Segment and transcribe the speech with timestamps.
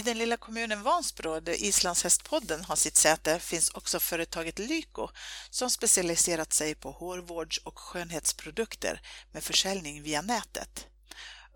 [0.00, 5.08] I den lilla kommunen Vansbro, där Islandshästpodden har sitt säte, finns också företaget Lyko
[5.50, 9.00] som specialiserat sig på hårvårds och skönhetsprodukter
[9.32, 10.86] med försäljning via nätet.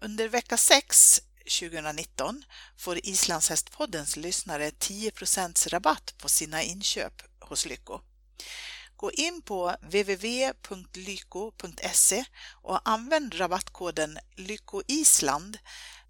[0.01, 1.23] Under vecka 6
[1.61, 2.45] 2019
[2.77, 8.01] får Islandshästpoddens lyssnare 10% rabatt på sina inköp hos Lyko.
[8.97, 10.65] Gå in på www.lyko.se
[12.63, 15.59] och använd rabattkoden lykoisland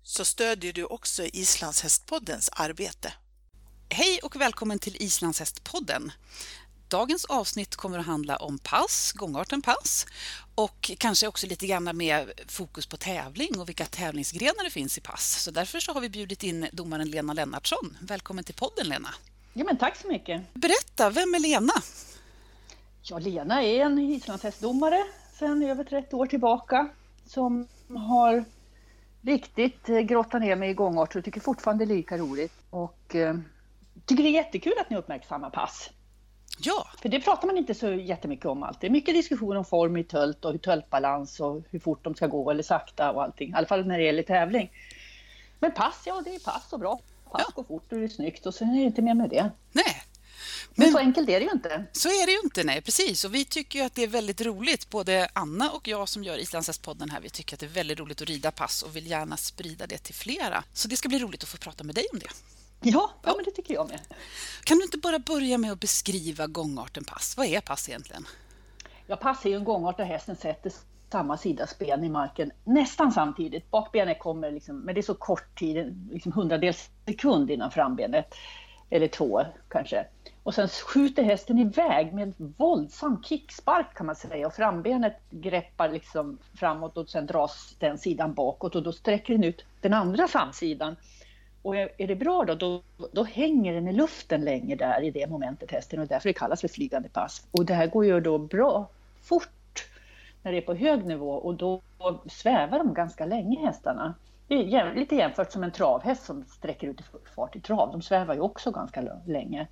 [0.06, 3.12] så stödjer du också Islandshästpoddens arbete.
[3.88, 6.12] Hej och välkommen till Islandshästpodden.
[6.88, 10.06] Dagens avsnitt kommer att handla om pass, gångarten pass
[10.54, 15.00] och kanske också lite grann med fokus på tävling och vilka tävlingsgrenar det finns i
[15.00, 15.42] pass.
[15.42, 17.96] Så därför så har vi bjudit in domaren Lena Lennartsson.
[18.00, 19.08] Välkommen till podden Lena.
[19.52, 20.54] Ja, men tack så mycket.
[20.54, 21.72] Berätta, vem är Lena?
[23.02, 25.04] Ja, Lena är en islandshästdomare
[25.38, 26.88] sedan över 30 år tillbaka
[27.26, 28.44] som har
[29.24, 32.52] riktigt eh, grottat ner mig i gångarter och tycker fortfarande det är lika roligt.
[32.70, 33.34] Och eh,
[34.06, 35.90] tycker det är jättekul att ni uppmärksammar pass.
[36.58, 36.86] Ja.
[37.02, 38.92] För det pratar man inte så jättemycket om alltid.
[38.92, 42.62] Mycket diskussion om form i tölt och töltbalans och hur fort de ska gå eller
[42.62, 43.50] sakta och allting.
[43.50, 44.70] I alla fall när det gäller tävling.
[45.60, 47.00] Men pass, ja det är pass och bra.
[47.30, 47.52] Pass ja.
[47.54, 49.50] går fort och det är snyggt och sen är det inte mer med det.
[49.72, 50.02] Nej,
[50.74, 51.84] men, men, så enkelt är det ju inte.
[51.92, 53.24] Så är det ju inte, nej precis.
[53.24, 56.38] Och vi tycker ju att det är väldigt roligt, både Anna och jag som gör
[56.38, 59.36] Islandshästpodden här, vi tycker att det är väldigt roligt att rida pass och vill gärna
[59.36, 60.64] sprida det till flera.
[60.72, 62.28] Så det ska bli roligt att få prata med dig om det.
[62.80, 64.00] Ja, ja, men det tycker jag med.
[64.64, 67.36] Kan du inte bara börja med att beskriva gångarten pass?
[67.36, 68.26] Vad är pass egentligen?
[69.06, 70.72] Ja, pass är ju en gångart där hästen sätter
[71.12, 73.70] samma sidas ben i marken nästan samtidigt.
[73.70, 78.34] Bakbenet kommer, liksom, men det är så kort tid, liksom hundradels sekund innan frambenet.
[78.90, 80.06] Eller två kanske.
[80.44, 85.88] Och sen skjuter hästen iväg med en våldsam kickspark kan man säga och frambenet greppar
[85.88, 90.28] liksom framåt och sen dras den sidan bakåt och då sträcker den ut den andra
[90.28, 90.96] framsidan.
[91.62, 95.26] Och är det bra då, då, då hänger den i luften länge där i det
[95.26, 97.46] momentet hästen och därför det kallas för flygande pass.
[97.50, 98.88] Och det här går ju då bra
[99.22, 99.88] fort
[100.42, 101.80] när det är på hög nivå och då
[102.26, 104.14] svävar de ganska länge hästarna.
[104.48, 107.04] Det är lite jämfört som en travhäst som sträcker ut i
[107.34, 107.92] fart i trav.
[107.92, 109.66] De svävar ju också ganska länge.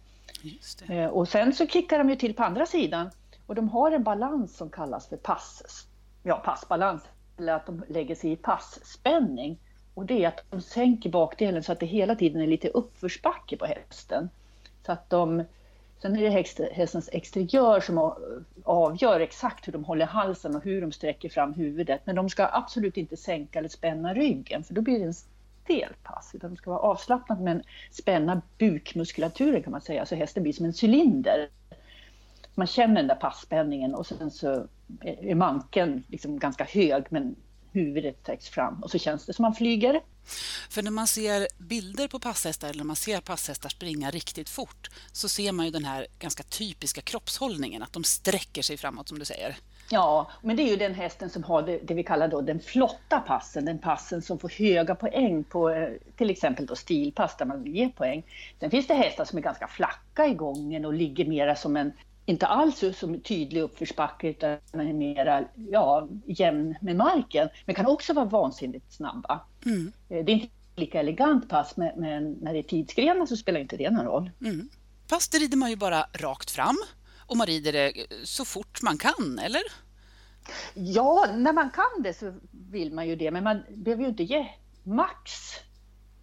[0.88, 3.10] Eh, och sen så kickar de ju till på andra sidan
[3.46, 5.86] och de har en balans som kallas för pass,
[6.22, 7.02] ja, passbalans,
[7.38, 9.58] eller att de lägger sig i passspänning.
[9.94, 13.56] Och det är att de sänker bakdelen så att det hela tiden är lite uppförsbacke
[13.56, 14.28] på hästen.
[14.86, 15.44] Så att de,
[16.02, 18.14] sen är det hästens exteriör som
[18.64, 22.00] avgör exakt hur de håller halsen och hur de sträcker fram huvudet.
[22.04, 25.14] Men de ska absolut inte sänka eller spänna ryggen för då blir det en
[25.64, 30.42] stelt pass, utan de ska vara avslappnat men spänna bukmuskulaturen kan man säga, så hästen
[30.42, 31.48] blir som en cylinder.
[32.54, 34.66] Man känner den där passspänningen och sen så
[35.00, 37.36] är manken liksom ganska hög men
[37.72, 40.00] huvudet täcks fram och så känns det som man flyger.
[40.70, 44.90] För när man ser bilder på passhästar eller när man ser passhästar springa riktigt fort
[45.12, 49.18] så ser man ju den här ganska typiska kroppshållningen, att de sträcker sig framåt som
[49.18, 49.56] du säger.
[49.92, 52.60] Ja, men det är ju den hästen som har det, det, vi kallar då den
[52.60, 57.46] flotta passen, den passen som får höga poäng på eh, till exempel då stilpass där
[57.46, 58.22] man ger poäng.
[58.60, 61.92] Sen finns det hästar som är ganska flacka i gången och ligger mera som en,
[62.26, 68.12] inte alls som tydlig uppförsbacke utan är mera ja, jämn med marken, men kan också
[68.12, 69.40] vara vansinnigt snabba.
[69.66, 69.92] Mm.
[70.08, 73.76] Eh, det är inte lika elegant pass, men, när det är tidsgrenar så spelar inte
[73.76, 74.30] det någon roll.
[74.40, 74.68] Mm.
[75.32, 76.76] Det rider man ju bara rakt fram
[77.26, 77.92] och man rider det
[78.24, 79.62] så fort man kan, eller?
[80.74, 84.22] Ja, när man kan det så vill man ju det, men man behöver ju inte
[84.22, 84.48] ge
[84.82, 85.30] max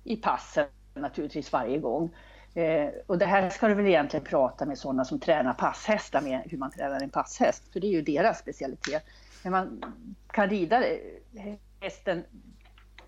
[0.03, 2.15] i passen naturligtvis varje gång.
[2.53, 6.41] Eh, och det här ska du väl egentligen prata med sådana som tränar passhästar med,
[6.45, 9.03] hur man tränar en passhäst, för det är ju deras specialitet.
[9.43, 9.83] Men man
[10.27, 10.83] kan rida
[11.79, 12.23] hästen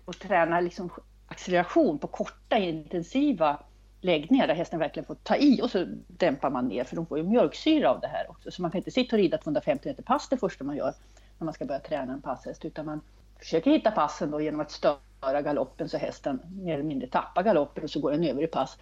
[0.04, 0.90] och träna liksom
[1.26, 3.62] acceleration på korta intensiva
[4.04, 7.18] läggningar där hästen verkligen får ta i och så dämpar man ner för de får
[7.18, 8.50] ju mjölksyra av det här också.
[8.50, 10.94] Så man kan inte sitta och rida 250 meter pass det första man gör
[11.38, 13.00] när man ska börja träna en passhäst utan man
[13.38, 17.84] försöker hitta passen då genom att störa galoppen så hästen mer eller mindre tappar galoppen
[17.84, 18.78] och så går den över i pass.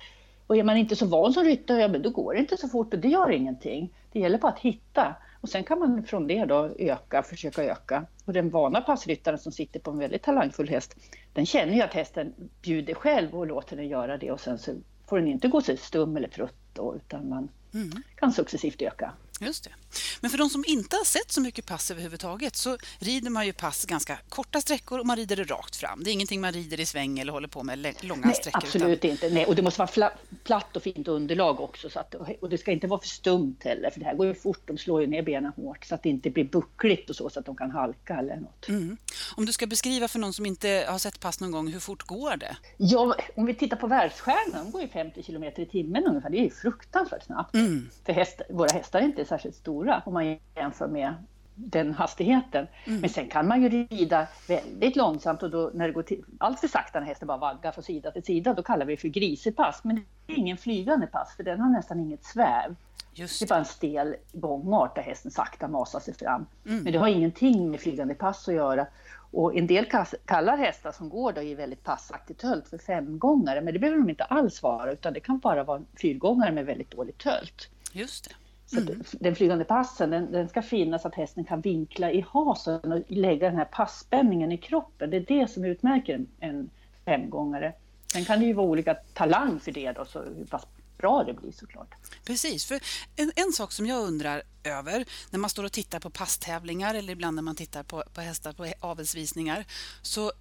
[0.46, 2.68] Och är man inte så van som ryttare, ja, men då går det inte så
[2.68, 3.94] fort och det gör ingenting.
[4.12, 8.06] Det gäller bara att hitta och sen kan man från det då öka, försöka öka.
[8.24, 10.96] Och den vana passryttaren som sitter på en väldigt talangfull häst,
[11.32, 14.72] den känner ju att hästen bjuder själv och låter den göra det och sen så
[15.10, 17.90] får den inte gå sig stum eller trött då, utan man mm.
[18.14, 19.12] kan successivt öka.
[19.40, 19.70] Just det.
[20.20, 23.52] Men för de som inte har sett så mycket pass överhuvudtaget så rider man ju
[23.52, 26.04] pass ganska korta sträckor och man rider det rakt fram.
[26.04, 28.60] Det är ingenting man rider i sväng eller håller på med långa Nej, sträckor.
[28.64, 29.10] Absolut utan...
[29.10, 29.30] inte.
[29.30, 30.10] Nej, och det måste vara
[30.44, 31.90] platt och fint underlag också.
[31.90, 34.34] Så att, och det ska inte vara för stumt heller, för det här går ju
[34.34, 34.62] fort.
[34.66, 37.40] De slår ju ner benen hårt så att det inte blir buckligt och så, så
[37.40, 38.68] att de kan halka eller något.
[38.68, 38.96] Mm.
[39.36, 42.02] Om du ska beskriva för någon som inte har sett pass någon gång, hur fort
[42.02, 42.56] går det?
[42.76, 46.30] Ja, om vi tittar på världsstjärnan, de går ju 50 kilometer i timmen ungefär.
[46.30, 47.54] Det är ju fruktansvärt snabbt.
[47.54, 47.90] Mm.
[48.06, 51.14] För häst, våra hästar är inte särskilt stora om man jämför med
[51.54, 52.66] den hastigheten.
[52.84, 53.00] Mm.
[53.00, 56.60] Men sen kan man ju rida väldigt långsamt och då när det går till, allt
[56.60, 59.08] för sakta när hästen bara vaggar från sida till sida, då kallar vi det för
[59.08, 59.80] grisepass.
[59.84, 59.96] Men
[60.26, 62.76] det är ingen flygande pass för den har nästan inget sväv.
[63.14, 63.44] Just det.
[63.44, 66.46] det är bara en stel gångart där hästen sakta masar sig fram.
[66.66, 66.84] Mm.
[66.84, 68.86] Men det har ingenting med flygande pass att göra.
[69.32, 69.86] Och en del
[70.24, 74.10] kallar hästar som går då i väldigt passaktigt tölt för femgångare, men det behöver de
[74.10, 77.68] inte alls vara, utan det kan bara vara en fyrgångare med väldigt dåligt tölt.
[77.92, 78.34] Just det.
[78.72, 79.02] Mm.
[79.12, 83.48] den flygande passen den, den, ska finnas att hästen kan vinkla i hasen och lägga
[83.48, 85.10] den här passspänningen i kroppen.
[85.10, 86.70] Det är det som utmärker en, en
[87.04, 87.72] femgångare.
[88.12, 90.66] Sen kan det ju vara olika talang för det då, så hur pass
[90.98, 91.94] bra det blir såklart.
[92.24, 92.80] Precis, för
[93.16, 97.12] en, en sak som jag undrar över när man står och tittar på passtävlingar eller
[97.12, 99.64] ibland när man tittar på, på hästar på avelsvisningar
[100.02, 100.32] så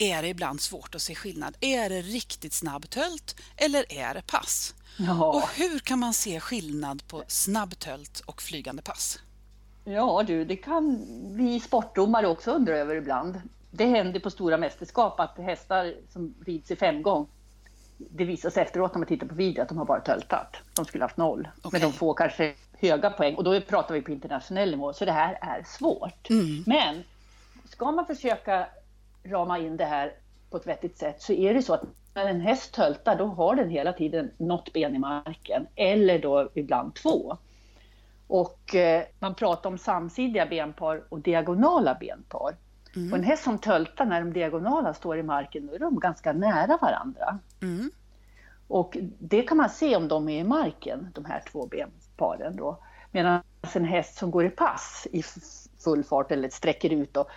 [0.00, 1.56] är det ibland svårt att se skillnad.
[1.60, 4.74] Är det riktigt snabbtölt eller är det pass?
[4.98, 5.24] Ja.
[5.24, 9.18] Och hur kan man se skillnad på snabbtölt och flygande pass?
[9.84, 11.06] Ja du, det kan
[11.36, 13.40] vi sportdomare också undra över ibland.
[13.70, 17.28] Det händer på stora mästerskap att hästar som rids i femgång,
[17.96, 20.56] det visar sig efteråt när man tittar på video att de har bara töltat.
[20.74, 21.48] De skulle haft noll.
[21.62, 21.70] Okay.
[21.72, 25.12] Men de får kanske höga poäng och då pratar vi på internationell nivå, så det
[25.12, 26.30] här är svårt.
[26.30, 26.64] Mm.
[26.66, 27.02] Men
[27.68, 28.66] ska man försöka
[29.24, 30.12] rama in det här
[30.50, 31.82] på ett vettigt sätt så är det så att
[32.14, 36.50] när en häst töltar då har den hela tiden något ben i marken eller då
[36.54, 37.36] ibland två.
[38.26, 42.56] Och eh, man pratar om samsidiga benpar och diagonala benpar.
[42.96, 43.12] Mm.
[43.12, 46.32] Och en häst som töltar när de diagonala står i marken, då är de ganska
[46.32, 47.38] nära varandra.
[47.62, 47.90] Mm.
[48.68, 52.78] Och det kan man se om de är i marken, de här två benparen då.
[53.10, 53.42] Medan
[53.74, 55.22] en häst som går i pass i
[55.84, 57.28] full fart eller sträcker ut, då,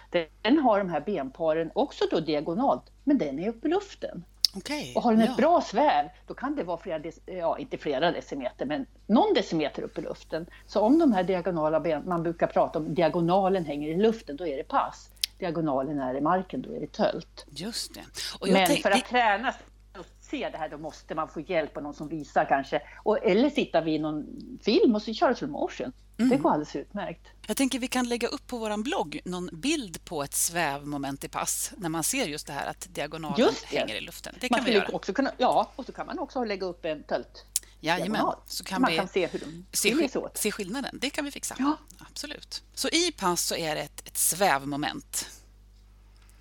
[0.42, 4.24] den har de här benparen också då diagonalt, men den är uppe i luften.
[4.56, 5.36] Okay, och har den ett ja.
[5.36, 9.98] bra sväv, då kan det vara flera, ja inte flera decimeter, men någon decimeter upp
[9.98, 10.46] i luften.
[10.68, 14.48] Så om de här diagonala ben, man brukar prata om diagonalen hänger i luften, då
[14.48, 15.10] är det pass.
[15.40, 17.46] Diagonalen är i marken, då är det tölt.
[17.50, 18.52] Just det.
[18.52, 19.54] men för att träna
[20.00, 22.82] och se det här, då måste man få hjälp av någon som visar kanske.
[23.04, 24.26] Och, eller sitta vid någon
[24.62, 25.92] film och så köra slow motion.
[26.24, 26.38] Mm.
[26.38, 27.28] Det går alldeles utmärkt.
[27.48, 31.30] Jag tänker vi kan lägga upp på vår blogg någon bild på ett svävmoment i
[31.30, 34.36] pass när man ser just det här att diagonalen hänger i luften.
[34.40, 34.88] Det kan vi göra.
[34.94, 37.46] Också kunna, ja, och så kan man också lägga upp en tölt.
[37.80, 41.00] Jajamän, så kan man vi kan se hur de se, se skillnaden.
[41.02, 41.56] Det kan vi fixa.
[41.60, 41.78] Ja.
[42.10, 42.64] Absolut.
[42.74, 45.30] Så i pass så är det ett, ett svävmoment.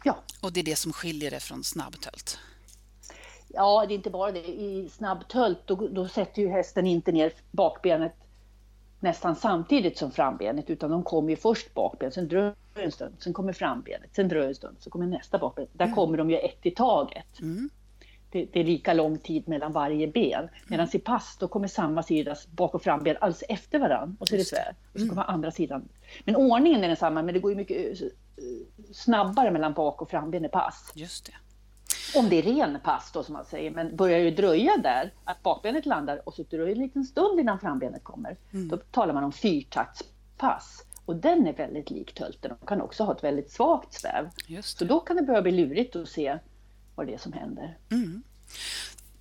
[0.05, 0.19] Ja.
[0.41, 2.39] Och det är det som skiljer det från snabbtölt.
[3.49, 4.49] Ja, det är inte bara det.
[4.49, 8.15] I snabbtölt då, då sätter ju hästen inte ner bakbenet
[9.03, 13.33] nästan samtidigt som frambenet utan de kommer ju först bakbenet, sen dröjer en stund, sen
[13.33, 15.67] kommer frambenet, sen dröjer en stund, så kommer nästa bakben.
[15.73, 15.95] Där mm.
[15.95, 17.41] kommer de ju ett i taget.
[17.41, 17.71] Mm.
[18.31, 20.49] Det, det, är lika lång tid mellan varje ben.
[20.67, 24.35] Medan i pass då kommer samma sidas bak och framben alldeles efter varandra och så
[24.35, 24.75] är det svär.
[24.93, 25.35] Och så kommer mm.
[25.35, 25.89] andra sidan.
[26.25, 28.09] Men ordningen är densamma men det går ju mycket eh,
[28.93, 30.93] snabbare mellan bak och framben i pass.
[30.95, 31.33] Just det.
[32.15, 35.43] Om det är ren pass då som man säger, men börjar det dröja där, att
[35.43, 38.69] bakbenet landar och så dröjer det en liten stund innan frambenet kommer, mm.
[38.69, 40.85] då talar man om fyrtaktspass.
[41.05, 44.31] Och den är väldigt lik tölten och kan också ha ett väldigt svagt sväv.
[44.63, 46.39] Så då kan det börja bli lurigt att se
[46.95, 47.79] vad det är som händer.
[47.91, 48.23] Mm.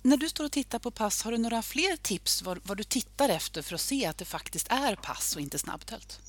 [0.02, 2.84] När du står och tittar på pass, har du några fler tips vad, vad du
[2.84, 6.20] tittar efter för att se att det faktiskt är pass och inte snabbtölt?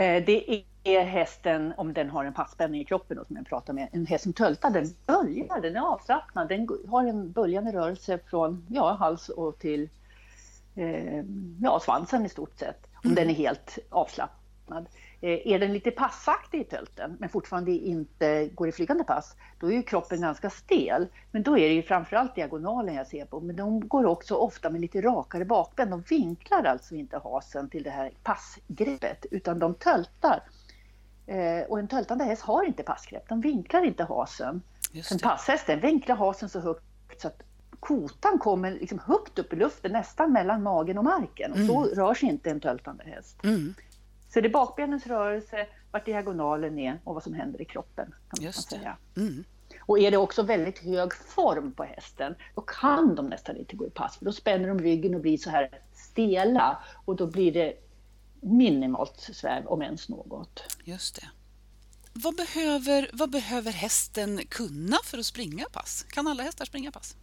[0.00, 3.72] Eh, det är hästen, om den har en passspänning i kroppen då, som jag pratar
[3.72, 8.18] med, en häst som töltar, den böljar, den är avslappnad, den har en böljande rörelse
[8.26, 9.88] från ja, hals och till
[10.74, 11.24] eh,
[11.62, 13.14] ja, svansen i stort sett, om mm.
[13.14, 14.39] den är helt avslappnad.
[15.20, 19.66] Eh, är den lite passaktig i tölten men fortfarande inte går i flygande pass, då
[19.66, 21.06] är ju kroppen ganska stel.
[21.30, 23.40] Men då är det ju framförallt diagonalen jag ser på.
[23.40, 25.90] Men de går också ofta med lite rakare bakben.
[25.90, 30.42] De vinklar alltså inte hasen till det här passgreppet utan de töltar.
[31.26, 34.62] Eh, och en töltande häst har inte passgrepp, de vinklar inte hasen.
[35.12, 36.84] En passhäst vinklar hasen så högt
[37.18, 37.42] så att
[37.80, 41.52] kotan kommer liksom högt upp i luften, nästan mellan magen och marken.
[41.52, 41.68] Och mm.
[41.68, 43.44] så rör sig inte en töltande häst.
[43.44, 43.74] Mm.
[44.32, 48.14] Så det är bakbenens rörelse, vart diagonalen är och vad som händer i kroppen.
[48.30, 48.96] Kan man säga.
[49.16, 49.44] Mm.
[49.80, 53.86] Och är det också väldigt hög form på hästen, då kan de nästan inte gå
[53.86, 54.16] i pass.
[54.16, 57.74] För då spänner de ryggen och blir så här stela och då blir det
[58.40, 60.76] minimalt sväv, om ens något.
[60.84, 61.28] Just det.
[62.12, 66.06] Vad behöver, vad behöver hästen kunna för att springa pass?
[66.08, 67.16] Kan alla hästar springa pass?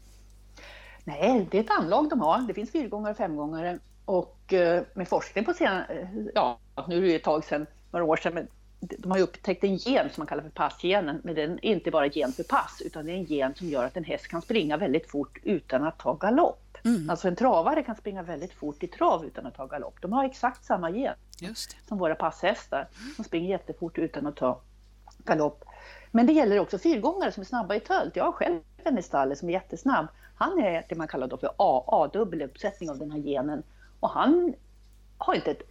[1.03, 2.41] Nej, det är ett anlag de har.
[2.41, 3.79] Det finns fyrgångare och femgångare.
[4.07, 8.05] Och eh, med forskning på senare, ja, nu är det ju ett tag sedan, några
[8.05, 8.47] år sedan, men
[8.79, 12.07] de har upptäckt en gen som man kallar för passgenen, men den är inte bara
[12.07, 14.77] gen för pass, utan det är en gen som gör att en häst kan springa
[14.77, 16.77] väldigt fort utan att ta galopp.
[16.85, 17.09] Mm.
[17.09, 20.01] Alltså en travare kan springa väldigt fort i trav utan att ta galopp.
[20.01, 21.15] De har exakt samma gen
[21.87, 22.87] som våra passhästar.
[23.17, 24.61] De springer jättefort utan att ta
[25.25, 25.63] galopp.
[26.11, 28.15] Men det gäller också fyrgångare som är snabba i tölt.
[28.15, 30.07] Jag har själv en i stallet som är jättesnabb.
[30.35, 33.63] Han är det man kallar då för AA, dubbel uppsättning av den här genen.
[33.99, 34.55] Och han
[35.17, 35.61] har inte ett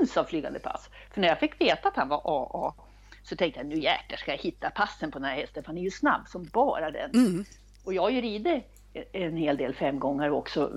[0.00, 0.90] uns av flygande pass.
[1.10, 2.74] För när jag fick veta att han var AA
[3.22, 5.78] så tänkte jag nu jäklar ska jag hitta passen på den här hästen för han
[5.78, 7.10] är ju snabb som bara den.
[7.10, 7.44] Mm.
[7.84, 8.64] Och jag har ju ridit
[9.12, 10.70] en hel del femgångare och också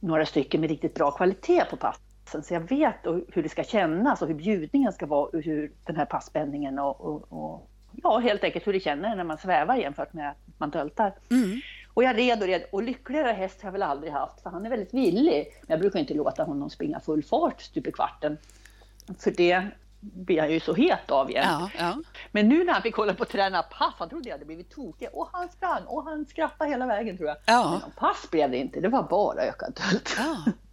[0.00, 2.42] några stycken med riktigt bra kvalitet på passen.
[2.42, 2.94] Så jag vet
[3.32, 7.00] hur det ska kännas och hur bjudningen ska vara och hur den här passspänningen och,
[7.00, 7.70] och, och
[8.02, 11.14] ja, helt enkelt hur det känner när man svävar jämfört med att man töltar.
[11.30, 11.60] Mm.
[11.96, 14.66] Och jag red och red och lyckligare häst har jag väl aldrig haft för han
[14.66, 15.52] är väldigt villig.
[15.60, 18.38] Men jag brukar inte låta honom springa full fart stup i kvarten.
[19.18, 19.66] För det
[20.00, 21.44] blir han ju så het av igen.
[21.48, 21.96] Ja, ja.
[22.32, 24.70] Men nu när han fick hålla på att träna pass, han trodde jag hade blivit
[24.70, 25.08] tokig.
[25.12, 27.36] Och han sprang och han skrattade hela vägen tror jag.
[27.46, 27.80] Ja.
[27.82, 30.16] Men pass blev det inte, det var bara ökad tölt.
[30.18, 30.52] Ja.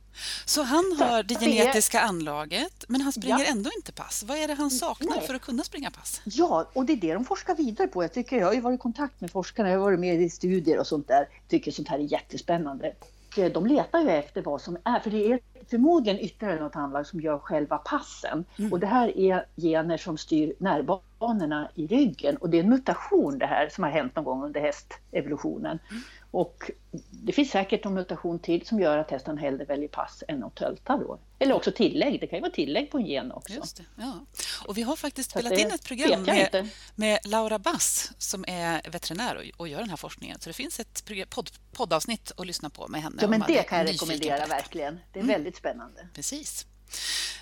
[0.46, 3.52] Så han har det genetiska anlaget, men han springer ja.
[3.52, 4.24] ändå inte pass.
[4.28, 5.28] Vad är det han saknar Nej.
[5.28, 6.22] för att kunna springa pass?
[6.24, 8.04] Ja, och det är det de forskar vidare på.
[8.04, 10.30] Jag, tycker, jag har ju varit i kontakt med forskarna, jag har varit med i
[10.30, 11.20] studier och sånt där.
[11.20, 12.94] Jag tycker sånt här är jättespännande.
[13.38, 15.40] Eh, de letar ju efter vad som är, för det är
[15.70, 18.46] förmodligen ytterligare något anlag som gör själva passen.
[18.60, 18.74] Mm.
[18.74, 23.38] Och det här är gener som styr nervbanorna i ryggen och det är en mutation
[23.38, 25.80] det här som har hänt någon gång under hästevolutionen.
[25.92, 26.04] Mm.
[26.34, 26.72] Och
[27.12, 30.56] det finns säkert en mutation till som gör att hästen hellre väljer pass än att
[30.56, 31.20] tölta då.
[31.40, 33.54] Eller också tillägg, det kan ju vara tillägg på en gen också.
[33.54, 34.26] Just det, ja.
[34.66, 39.36] Och vi har faktiskt spelat in ett program med, med, Laura Bass som är veterinär
[39.36, 40.40] och, och, gör den här forskningen.
[40.40, 43.18] Så det finns ett podd, poddavsnitt att lyssna på med henne.
[43.22, 45.00] Ja, men det kan jag rekommendera verkligen.
[45.12, 45.34] Det är mm.
[45.34, 46.08] väldigt spännande.
[46.14, 46.66] Precis.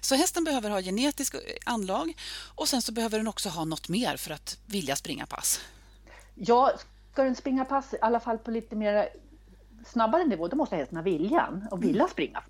[0.01, 2.13] Så hästen behöver ha genetisk anlag
[2.55, 5.59] och sen så behöver den också ha något mer för att vilja springa pass.
[6.35, 6.73] Ja,
[7.11, 9.09] ska den springa pass, i alla fall på lite mer
[9.85, 12.09] snabbare nivå, då måste hästen ha viljan och vilja mm.
[12.09, 12.43] springa.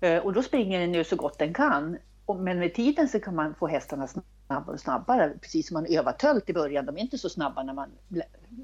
[0.00, 1.98] Eh, och då springer den ju så gott den kan.
[2.38, 6.12] Men med tiden så kan man få hästarna snabbare och snabbare, precis som man övar
[6.12, 6.86] tölt i början.
[6.86, 7.90] De är inte så snabba när man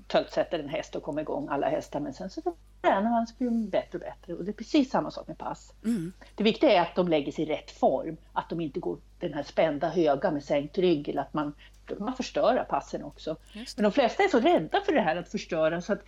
[0.07, 2.40] töltsätter en häst och kommer igång alla hästar, men sen så
[2.83, 4.35] tränar man så blir de bättre och bättre.
[4.35, 5.73] Och det är precis samma sak med pass.
[5.85, 6.12] Mm.
[6.35, 9.35] Det viktiga är att de lägger sig i rätt form, att de inte går den
[9.35, 11.54] här spända höga med sänkt rygg eller att man
[11.88, 13.37] då kan man förstöra passen också.
[13.76, 16.02] Men de flesta är så rädda för det här att förstöra så att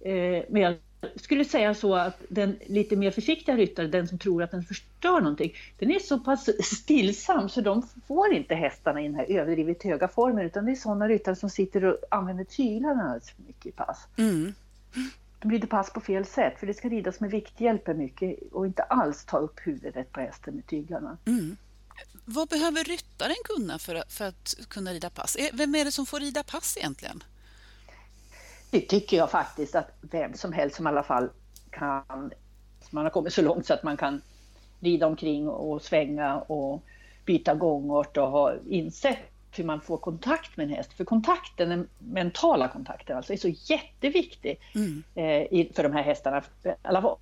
[0.00, 0.76] eh, men jag
[1.16, 5.20] skulle säga så att den lite mer försiktiga ryttaren, den som tror att den förstör
[5.20, 9.82] någonting, den är så pass stillsam så de får inte hästarna i den här överdrivet
[9.82, 13.66] höga formen utan det är sådana ryttare som sitter och använder tyglarna alldeles för mycket
[13.66, 14.06] i pass.
[14.16, 14.52] Mm.
[15.38, 18.82] De rider pass på fel sätt för det ska ridas med vikthjälper mycket och inte
[18.82, 21.16] alls ta upp huvudet på hästen med tyglarna.
[21.24, 21.56] Mm.
[22.24, 25.36] Vad behöver ryttaren kunna för, för att kunna rida pass?
[25.52, 27.24] Vem är det som får rida pass egentligen?
[28.70, 31.30] Det tycker jag faktiskt att vem som helst som i alla fall
[31.70, 32.32] kan,
[32.90, 34.22] man har kommit så långt så att man kan
[34.80, 36.82] rida omkring och svänga och
[37.26, 39.18] byta gångart och ha insett
[39.58, 40.92] hur man får kontakt med en häst.
[40.92, 45.02] För kontakten, den mentala kontakten alltså, är så jätteviktig mm.
[45.14, 46.42] eh, för de här hästarna.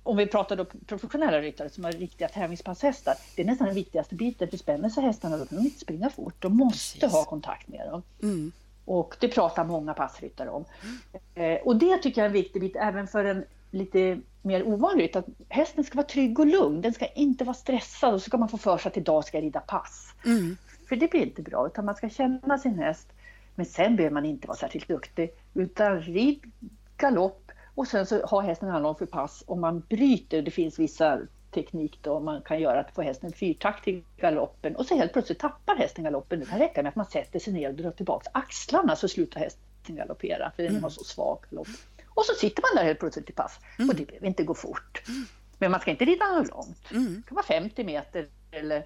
[0.03, 3.15] om vi pratar då professionella ryttare som har riktiga tävlingspasshästar.
[3.35, 6.09] Det är nästan den viktigaste biten, för spänner sig hästarna då kan de inte springa
[6.09, 6.35] fort.
[6.39, 7.15] De måste Precis.
[7.15, 8.03] ha kontakt med dem.
[8.23, 8.51] Mm.
[8.85, 10.65] Och det pratar många passryttare om.
[10.83, 11.57] Mm.
[11.57, 15.15] Eh, och det tycker jag är en viktig bit även för en lite mer ovanligt
[15.15, 16.81] att hästen ska vara trygg och lugn.
[16.81, 19.37] Den ska inte vara stressad och så ska man få för sig att idag ska
[19.37, 20.13] jag rida pass.
[20.25, 20.57] Mm.
[20.91, 23.07] För det blir inte bra, utan man ska känna sin häst.
[23.55, 26.51] Men sen behöver man inte vara särskilt duktig, utan rid
[26.97, 29.43] galopp och sen så har hästen anlag för pass.
[29.47, 31.19] Om man bryter, det finns vissa
[31.51, 35.39] teknik då man kan göra att få hästen fyrtaktig i galoppen och så helt plötsligt
[35.39, 36.39] tappar hästen galoppen.
[36.39, 39.39] Det kan räcka med att man sätter sig ner och drar tillbaka axlarna så slutar
[39.39, 40.83] hästen galoppera för den mm.
[40.83, 41.67] har så svag galopp.
[42.07, 43.89] Och så sitter man där helt plötsligt i pass mm.
[43.89, 45.03] och det behöver inte gå fort.
[45.07, 45.25] Mm.
[45.57, 46.91] Men man ska inte rida långt.
[46.91, 47.15] Mm.
[47.15, 48.85] Det kan vara 50 meter eller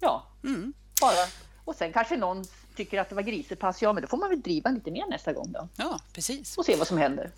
[0.00, 0.72] ja, mm.
[1.04, 1.26] Bara.
[1.64, 2.44] Och sen kanske någon
[2.76, 5.32] tycker att det var grisepass, ja men då får man väl driva lite mer nästa
[5.32, 5.68] gång då.
[5.76, 6.58] Ja, precis.
[6.58, 7.30] Och se vad som händer.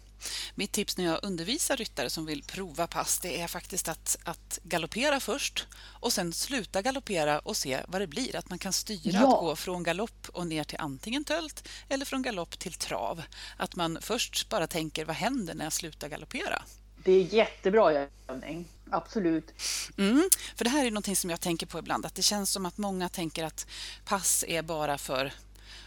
[0.55, 4.59] Mitt tips när jag undervisar ryttare som vill prova pass det är faktiskt att, att
[4.63, 5.67] galoppera först
[6.01, 8.37] och sen sluta galoppera och se vad det blir.
[8.37, 9.35] Att man kan styra ja.
[9.35, 13.23] att gå från galopp och ner till antingen tölt eller från galopp till trav.
[13.57, 16.63] Att man först bara tänker vad händer när jag slutar galoppera?
[17.07, 18.69] Det är jättebra övning.
[18.91, 19.53] Absolut.
[19.99, 22.67] Mm, för det här är någonting som jag tänker på ibland, att det känns som
[22.67, 23.67] att många tänker att
[24.05, 25.33] pass är bara för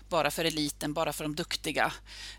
[0.09, 1.91] bara för eliten, bara för de duktiga.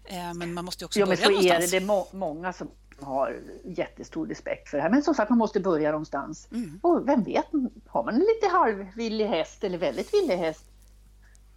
[0.05, 1.65] Eh, men man måste också ja, börja men så någonstans.
[1.65, 1.79] är det.
[1.79, 2.71] Det är må många som
[3.01, 4.91] har jättestor respekt för det här.
[4.91, 6.49] Men som sagt, man måste börja någonstans.
[6.53, 6.81] Mm.
[6.83, 7.47] Och vem vet,
[7.87, 10.65] har man en lite halvvillig häst eller väldigt villig häst,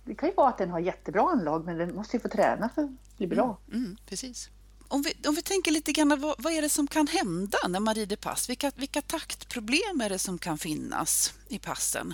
[0.04, 2.70] det kan ju vara att den har jättebra anlag, men den måste ju få träna
[2.76, 3.58] för att bli bra.
[3.68, 4.50] Mm, mm, precis.
[4.94, 7.80] Om vi, om vi tänker lite grann, vad, vad, är det som kan hända när
[7.80, 8.50] man rider pass?
[8.50, 12.14] Vilka, vilka taktproblem är det som kan finnas i passen?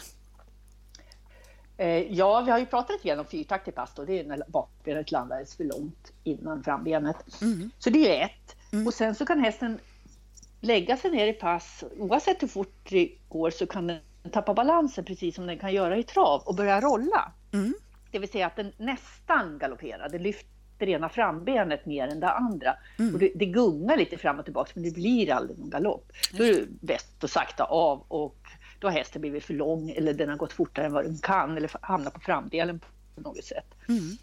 [1.78, 4.44] Eh, ja, vi har ju pratat lite grann om fyrtaktig pass och det är när
[4.48, 7.42] bakbenet landades för långt innan frambenet.
[7.42, 7.72] Mm.
[7.80, 8.56] Så det är ju ett.
[8.72, 8.88] Mm.
[8.88, 9.80] Och sen så kan hästen
[10.62, 11.84] lägga sig ner i pass.
[11.98, 14.00] Oavsett hur fort det går så kan den
[14.32, 17.32] tappa balansen precis som den kan göra i trav och börja rolla.
[17.54, 17.74] Mm.
[18.12, 20.10] Det vill säga att den nästan galopperar.
[20.10, 22.76] Den lyfter ena frambenet mer än det andra.
[23.00, 23.14] Mm.
[23.14, 26.12] Och det, det, gungar lite fram och tillbaka men det blir aldrig någon galopp.
[26.34, 28.36] Då är det bäst att sakta av och
[28.80, 31.58] då har hästen blivit för lång eller den har gått fortare än vad den kan
[31.58, 32.80] eller hamnat på framdelen
[33.16, 33.76] på något sätt.
[33.88, 34.18] Mm.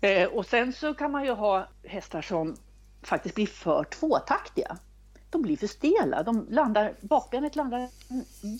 [0.00, 2.56] Eh, och sen så kan man ju ha hästar som
[3.02, 4.78] faktiskt blir för tvåtaktiga.
[5.30, 6.22] De blir för stela.
[6.22, 7.88] De landar, bakbenet landar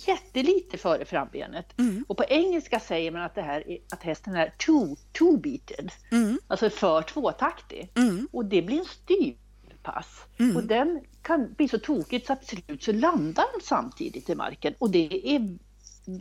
[0.07, 1.79] jättelite före frambenet.
[1.79, 2.05] Mm.
[2.09, 6.39] Och på engelska säger man att, det här är, att hästen är two, two-beated, mm.
[6.47, 7.91] alltså för tvåtaktig.
[7.95, 8.29] Mm.
[8.33, 9.37] Och det blir en styv
[9.83, 10.25] pass.
[10.39, 10.57] Mm.
[10.57, 14.35] Och den kan bli så tokigt så att till slut så landar den samtidigt i
[14.35, 14.75] marken.
[14.79, 15.59] Och det är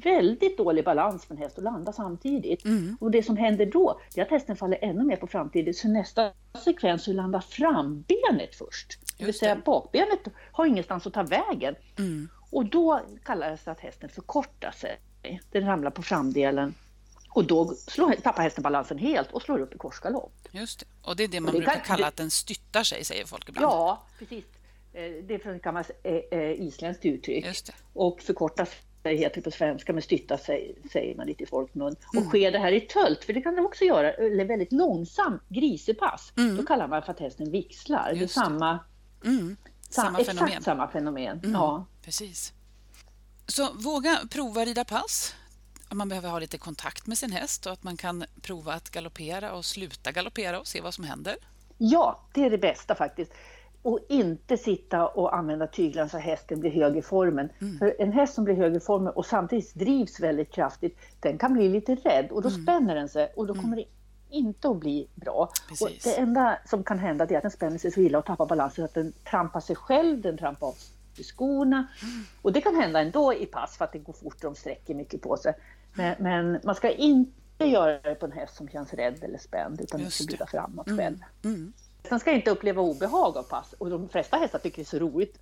[0.04, 2.66] väldigt dålig balans för en häst att landa samtidigt.
[2.66, 2.98] Mm.
[3.00, 5.74] Och det som händer då, är att hästen faller ännu mer på framtiden.
[5.74, 6.32] Så nästa
[6.64, 9.00] sekvens så landar frambenet först.
[9.18, 10.20] Det vill säga bakbenet
[10.52, 11.76] har ingenstans att ta vägen.
[11.98, 12.30] Mm.
[12.50, 15.00] Och då kallas det att hästen förkortar sig.
[15.52, 16.74] Den ramlar på framdelen
[17.30, 20.34] och då slår, tappar hästen balansen helt och slår upp i korsgalopp.
[20.52, 20.86] Just det.
[21.02, 23.50] Och det är det man det brukar kan, kalla att den styttar sig, säger folk
[23.50, 23.66] ibland.
[23.66, 24.46] Ja, precis.
[24.94, 27.46] Eh, det är ett gammalt eh, eh, isländskt uttryck.
[27.94, 28.70] Och förkortas
[29.04, 31.96] heter på svenska, men stytta sig, säger man lite i folkmun.
[32.14, 32.24] Mm.
[32.24, 35.40] Och sker det här i tölt, för det kan det också göra, eller väldigt långsam
[35.50, 36.58] grisepass, mm.
[36.58, 38.14] då kallar man för att hästen vixlar.
[38.14, 38.80] Just det är samma,
[39.24, 39.58] mm.
[39.90, 40.62] samma exakt fenomen.
[40.64, 41.40] samma fenomen.
[41.40, 41.52] Mm.
[41.52, 41.86] Ja.
[42.02, 42.54] Precis.
[43.48, 45.36] Så våga prova rida pass
[45.96, 49.54] man behöver ha lite kontakt med sin häst och att man kan prova att galoppera
[49.54, 51.36] och sluta galoppera och se vad som händer?
[51.78, 53.32] Ja, det är det bästa faktiskt.
[53.82, 57.50] Och inte sitta och använda tyglarna så att hästen blir hög i formen.
[57.62, 57.78] Mm.
[57.78, 61.54] För en häst som blir hög i formen och samtidigt drivs väldigt kraftigt, den kan
[61.54, 62.64] bli lite rädd och då mm.
[62.64, 63.64] spänner den sig och då mm.
[63.64, 63.86] kommer det
[64.38, 65.50] inte att bli bra.
[65.82, 68.46] Och det enda som kan hända är att den spänner sig så illa och tappar
[68.46, 70.76] balansen att den trampar sig själv, den trampar av
[71.20, 71.88] i skorna.
[72.04, 72.26] Mm.
[72.42, 74.96] Och det kan hända ändå i pass för att det går fort och de sträcker
[74.96, 75.54] mycket på sig.
[75.94, 77.32] Men, men, man ska inte
[77.66, 80.88] göra det på en häst som känns rädd eller spänd utan man ska glida framåt
[80.88, 80.98] mm.
[80.98, 81.18] själv.
[81.44, 81.74] Mm.
[82.10, 85.00] Den ska inte uppleva obehag av pass och de flesta hästar tycker det är så
[85.00, 85.40] roligt.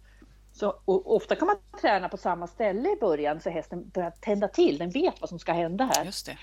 [0.54, 4.78] Så, ofta kan man träna på samma ställe i början så hästen börjar tända till,
[4.78, 6.06] den vet vad som ska hända här.
[6.06, 6.38] Just det.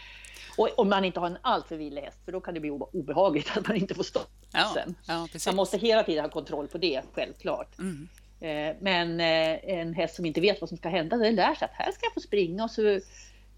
[0.57, 3.57] Och om man inte har en alltför villig häst, för då kan det bli obehagligt
[3.57, 4.95] att man inte får stopp ja, sen.
[5.07, 7.79] Ja, man måste hela tiden ha kontroll på det, självklart.
[7.79, 8.09] Mm.
[8.41, 11.65] Eh, men eh, en häst som inte vet vad som ska hända, den lär sig
[11.65, 13.01] att här ska jag få springa och så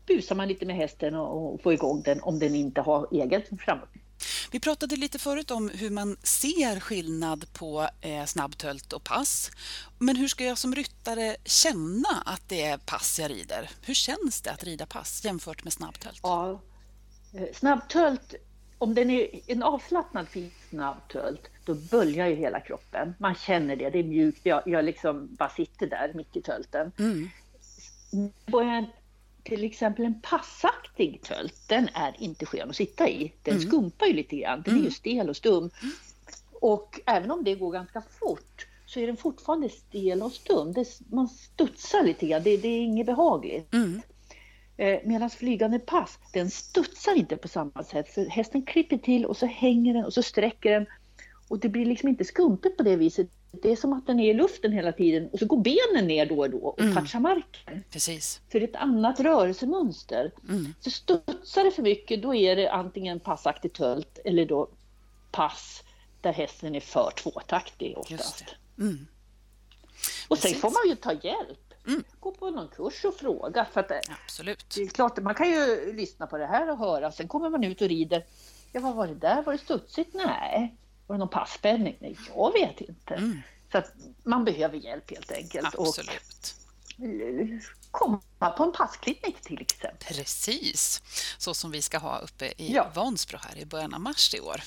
[0.06, 3.88] busar man lite med hästen och, får igång den om den inte har eget framåt.
[4.50, 9.50] Vi pratade lite förut om hur man ser skillnad på eh, snabbtölt och pass.
[9.98, 13.70] Men hur ska jag som ryttare känna att det är pass jag rider?
[13.82, 16.20] Hur känns det att rida pass jämfört med snabbtölt?
[16.22, 16.60] Ja,
[17.52, 18.34] snabbtölt,
[18.78, 23.14] om den är en avslappnad fin snabbtölt, då böljar ju hela kroppen.
[23.18, 24.40] Man känner det, det är mjukt.
[24.42, 26.92] Jag, jag liksom bara sitter där mitt i tölten.
[26.98, 27.28] Mm.
[28.46, 28.86] Börjar
[29.42, 33.32] till exempel en passaktig tölt, den är inte skön att sitta i.
[33.42, 33.66] Den mm.
[33.66, 34.92] skumpar ju lite grann, den är ju mm.
[34.92, 35.70] stel och stum.
[35.82, 35.94] Mm.
[36.52, 40.72] Och även om det går ganska fort så är den fortfarande stel och stum.
[40.72, 43.74] Det, man studsar lite grann, det, det är inget behagligt.
[43.74, 44.02] Mm.
[44.76, 48.08] Eh, Medan flygande pass, den studsar inte på samma sätt.
[48.08, 50.86] För hästen klipper till och så hänger den och så sträcker den.
[51.48, 53.28] Och det blir liksom inte skumpigt på det viset
[53.62, 56.26] det är som att den är i luften hela tiden och så går benen ner
[56.26, 56.94] då och då och mm.
[56.94, 57.84] touchar marken.
[57.90, 58.40] Precis.
[58.52, 60.32] Så det är ett annat rörelsemönster.
[60.48, 60.74] Mm.
[60.80, 64.68] Så studsar det för mycket då är det antingen passaktigt tölt eller då
[65.30, 65.82] pass
[66.20, 68.44] där hästen är för tvåtaktig oftast.
[68.78, 69.06] Mm.
[70.28, 71.63] Och sen får man ju ta hjälp.
[71.86, 72.04] Mm.
[72.20, 73.66] Gå på någon kurs och fråga.
[73.72, 73.92] För att
[74.24, 74.70] Absolut.
[74.74, 77.12] Det är klart, man kan ju lyssna på det här och höra.
[77.12, 78.26] Sen kommer man ut och rider.
[78.72, 79.42] Ja, vad var det där?
[79.42, 80.14] Var det studsigt?
[80.14, 80.76] Nej.
[81.06, 81.96] Var det någon passspänning?
[82.00, 83.14] Nej, jag vet inte.
[83.14, 83.40] Mm.
[83.72, 83.92] Så att
[84.22, 85.66] man behöver hjälp helt enkelt.
[85.66, 86.54] Absolut.
[86.96, 90.14] Och komma på en passklinik till exempel.
[90.16, 91.02] Precis,
[91.38, 92.90] så som vi ska ha uppe i ja.
[92.94, 94.60] Vansbro här i början av mars i år.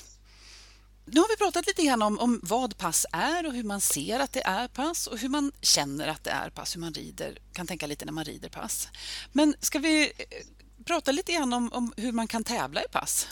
[1.12, 4.20] Nu har vi pratat lite grann om, om, vad pass är och hur man ser
[4.20, 7.38] att det är pass och hur man känner att det är pass, hur man rider,
[7.52, 8.88] kan tänka lite när man rider pass.
[9.32, 13.28] Men ska vi eh, prata lite grann om, om hur man kan tävla i pass?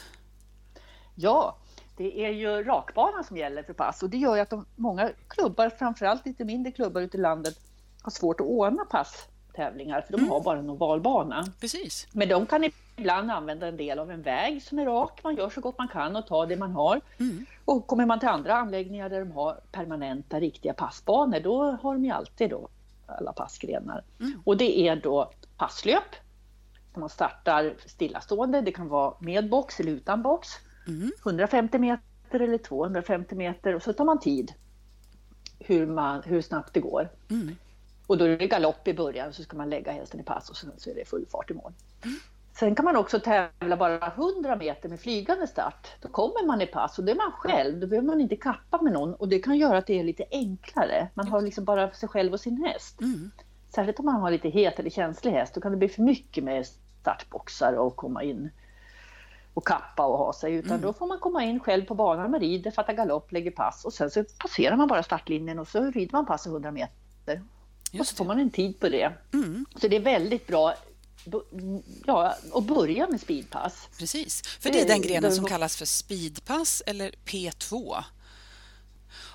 [1.14, 1.58] Ja,
[1.96, 5.10] det är ju rakbanan som gäller för pass och det gör ju att de, många
[5.28, 7.60] klubbar, framförallt lite mindre klubbar ute i landet,
[8.02, 10.30] har svårt att ordna pass passtävlingar för de mm.
[10.30, 11.44] har bara en ovalbana.
[11.60, 12.06] Precis.
[12.12, 15.20] Men de kan ibland använda en del av en väg som är rak.
[15.24, 17.00] Man gör så gott man kan och tar det man har.
[17.18, 17.46] Mm.
[17.64, 22.04] Och kommer man till andra anläggningar där de har permanenta riktiga passbanor, då har de
[22.04, 22.68] ju alltid då
[23.06, 24.04] alla passgrenar.
[24.20, 24.42] Mm.
[24.44, 26.16] Och det är då passlöp.
[26.94, 30.48] Man startar stillastående, det kan vara med box eller utan box.
[30.88, 31.10] Mm.
[31.22, 34.52] 150 meter eller 250 meter och så tar man tid
[35.58, 37.08] hur, man, hur snabbt det går.
[37.30, 37.56] Mm.
[38.06, 40.56] Och då är det galopp i början så ska man lägga hästen i pass och
[40.56, 41.72] sen så är det full fart i mål.
[42.04, 42.16] Mm.
[42.58, 45.88] Sen kan man också tävla bara 100 meter med flygande start.
[46.02, 47.80] Då kommer man i pass och det är man själv.
[47.80, 50.24] Då behöver man inte kappa med någon och det kan göra att det är lite
[50.30, 51.08] enklare.
[51.14, 53.00] Man har liksom bara sig själv och sin häst.
[53.00, 53.30] Mm.
[53.74, 55.54] Särskilt om man har lite het eller känslig häst.
[55.54, 56.66] Då kan det bli för mycket med
[57.00, 58.50] startboxar och komma in
[59.54, 60.54] och kappa och ha sig.
[60.54, 60.82] Utan mm.
[60.82, 63.92] då får man komma in själv på banan med rider, fatta galopp, lägger pass och
[63.92, 67.42] sen så passerar man bara startlinjen och så rider man pass 100 meter.
[67.92, 69.12] Just och så får man en tid på det.
[69.32, 69.66] Mm.
[69.80, 70.74] Så det är väldigt bra
[72.06, 73.88] ja, att börja med speedpass.
[73.98, 78.04] Precis, för det är den grenen som kallas för speedpass eller P2.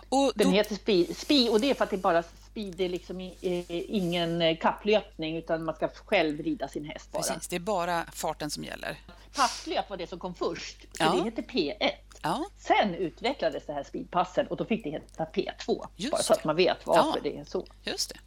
[0.10, 2.86] Och den heter speed, speed och det är för att det är bara speed, det
[2.86, 3.32] är liksom
[3.68, 7.24] ingen kapplöpning utan man ska själv rida sin häst bara.
[7.24, 9.00] Precis, det är bara farten som gäller.
[9.36, 11.12] Passlöp var det som kom först, så ja.
[11.12, 11.92] det heter P1.
[12.22, 12.46] Ja.
[12.58, 15.88] Sen utvecklades det här speedpassen och då fick det heta P2.
[15.96, 17.32] Just bara så att man vet varför ja.
[17.32, 17.66] det är så.
[17.84, 18.20] Just det.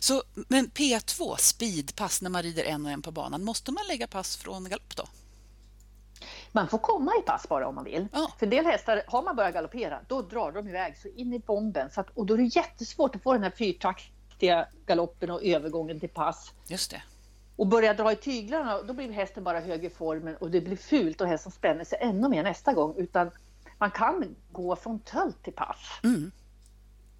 [0.00, 4.06] Så, men P2, speedpass, när man rider en och en på banan, måste man lägga
[4.06, 5.04] pass från galopp då?
[6.52, 8.08] Man får komma i pass bara om man vill.
[8.12, 8.32] Ja.
[8.38, 11.38] För en del hästar, har man börjat galoppera, då drar de iväg så in i
[11.38, 11.90] bomben.
[11.90, 16.00] Så att, och då är det jättesvårt att få den här fyrtaktiga galoppen och övergången
[16.00, 16.52] till pass.
[16.66, 17.02] Just det.
[17.56, 20.76] Och börjar dra i tyglarna, då blir hästen bara hög i formen och det blir
[20.76, 22.94] fult och hästen spänner sig ännu mer nästa gång.
[22.96, 23.30] Utan
[23.78, 25.78] man kan gå från tölt till pass.
[26.02, 26.32] Mm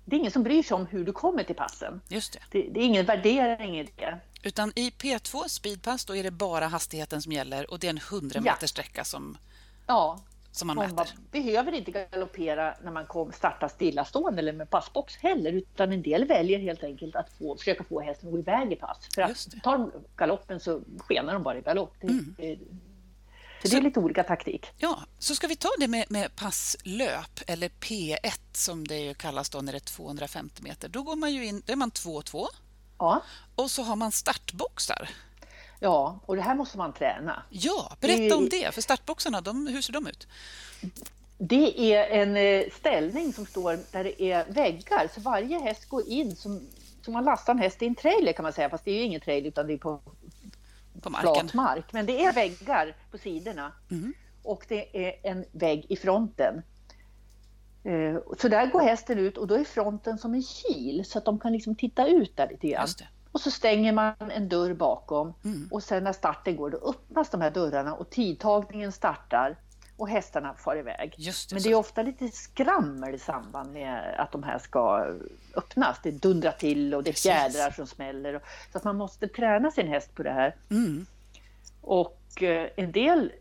[0.05, 2.01] det är ingen som bryr sig om hur du kommer till passen.
[2.09, 2.41] Just det.
[2.51, 4.19] Det, det är ingen värdering i det.
[4.43, 8.01] Utan i P2 speedpass då är det bara hastigheten som gäller och det är en
[8.13, 9.39] 100 meter sträcka som,
[9.87, 10.21] ja.
[10.53, 11.15] som man, man mäter.
[11.31, 16.25] behöver inte galoppera när man kom, startar stillastående eller med passbox heller utan en del
[16.25, 19.09] väljer helt enkelt att få, försöka få hästen att gå iväg i pass.
[19.15, 21.95] För att tar de galoppen så skenar de bara i galopp.
[22.01, 22.35] Det, mm.
[23.63, 24.67] Det, så, det är lite olika taktik.
[24.79, 29.51] Ja, så ska vi ta det med, med passlöp eller P1 som det ju kallas
[29.51, 30.89] då när det är 250 meter.
[30.89, 32.47] Då går man ju in, då är man 2-2.
[32.99, 33.23] Ja.
[33.55, 35.11] Och så har man startboxar.
[35.81, 37.43] Ja, och det här måste man träna.
[37.51, 38.75] Ja, berätta om det.
[38.75, 40.29] För startboxarna, de, hur ser de ut?
[41.39, 45.09] Det är en eh, ställning som står där det är väggar.
[45.15, 46.69] Så varje häst går in som,
[47.03, 48.71] som man lastar en häst i en trailer kan man säga.
[48.71, 50.01] Fast det är ju ingen trailer utan det är på
[51.01, 51.35] på marken.
[51.35, 51.93] flat mark.
[51.93, 54.13] Men det är väggar på sidorna mm.
[54.43, 56.63] och det är en vägg i fronten.
[57.85, 61.25] Eh, så där går hästen ut och då är fronten som en kil så att
[61.25, 62.89] de kan liksom titta ut där lite grann.
[63.33, 65.69] Och så stänger man en dörr bakom mm.
[65.71, 69.57] och sen när starten går då öppnas de här dörrarna och tidtagningen startar
[70.01, 71.15] och hästarna far iväg.
[71.19, 75.07] Det, Men det är ofta lite skrammel i samband med att de här ska
[75.55, 75.99] öppnas.
[76.03, 78.41] Det dundrar till och det är fjädrar som smäller.
[78.73, 80.57] Så att man måste träna sin häst på det här.
[80.71, 81.07] Mm.
[81.81, 83.33] Och eh, en del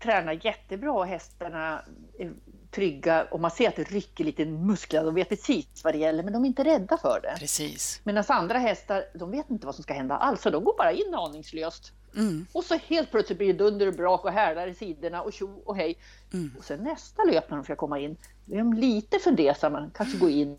[0.00, 1.82] tränar jättebra och hästarna
[2.18, 2.32] är
[2.70, 5.04] trygga och man ser att det rycker lite i musklerna.
[5.04, 7.36] De vet precis vad det gäller men de är inte rädda för det.
[7.38, 8.00] Precis.
[8.04, 10.42] Medan andra hästar, de vet inte vad som ska hända alls.
[10.42, 11.92] Så de går bara in aningslöst.
[12.16, 12.46] Mm.
[12.52, 15.62] Och så helt plötsligt blir det dunder och brak och härdar i sidorna och tjo
[15.64, 15.98] och hej.
[16.32, 16.50] Mm.
[16.58, 20.18] Och sen nästa löp när de ska komma in, då är de lite fundersamma, kanske
[20.18, 20.58] gå in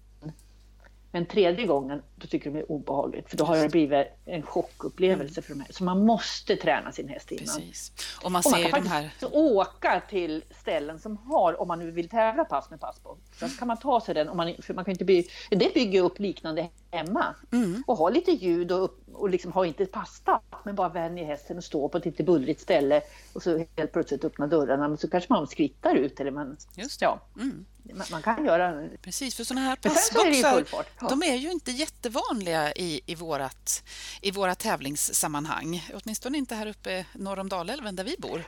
[1.12, 3.30] men tredje gången, då tycker de det är obehagligt.
[3.30, 5.72] För då har det blivit en chockupplevelse för de här.
[5.72, 7.46] Så man måste träna sin häst innan.
[7.46, 7.92] Precis.
[8.24, 9.12] Och man, ser och man kan de här...
[9.32, 13.18] åka till ställen som har, om man nu vill tävla pass med pass på.
[13.40, 16.04] Sen kan man ta sig den, om man, för man kan inte bygga, det bygger
[16.04, 17.36] upp liknande hemma.
[17.52, 17.84] Mm.
[17.88, 21.64] Och ha lite ljud och, och liksom ha inte passstart men bara vänjer hästen att
[21.64, 23.02] stå på ett lite bullrigt ställe
[23.34, 26.58] och så helt plötsligt öppna dörrarna, men så kanske man skrittar ut eller man...
[26.76, 27.06] Just det.
[27.06, 27.66] Ja, Mm.
[27.98, 28.88] man, man kan göra...
[29.02, 30.88] Precis, för sådana här så är passboxar fart.
[31.02, 31.08] Ja.
[31.10, 31.72] de är ju inte
[32.08, 33.84] jättevanliga i, i, vårat,
[34.22, 35.90] i våra tävlingssammanhang.
[35.94, 38.44] Åtminstone inte här uppe norr om Dalälven där vi bor.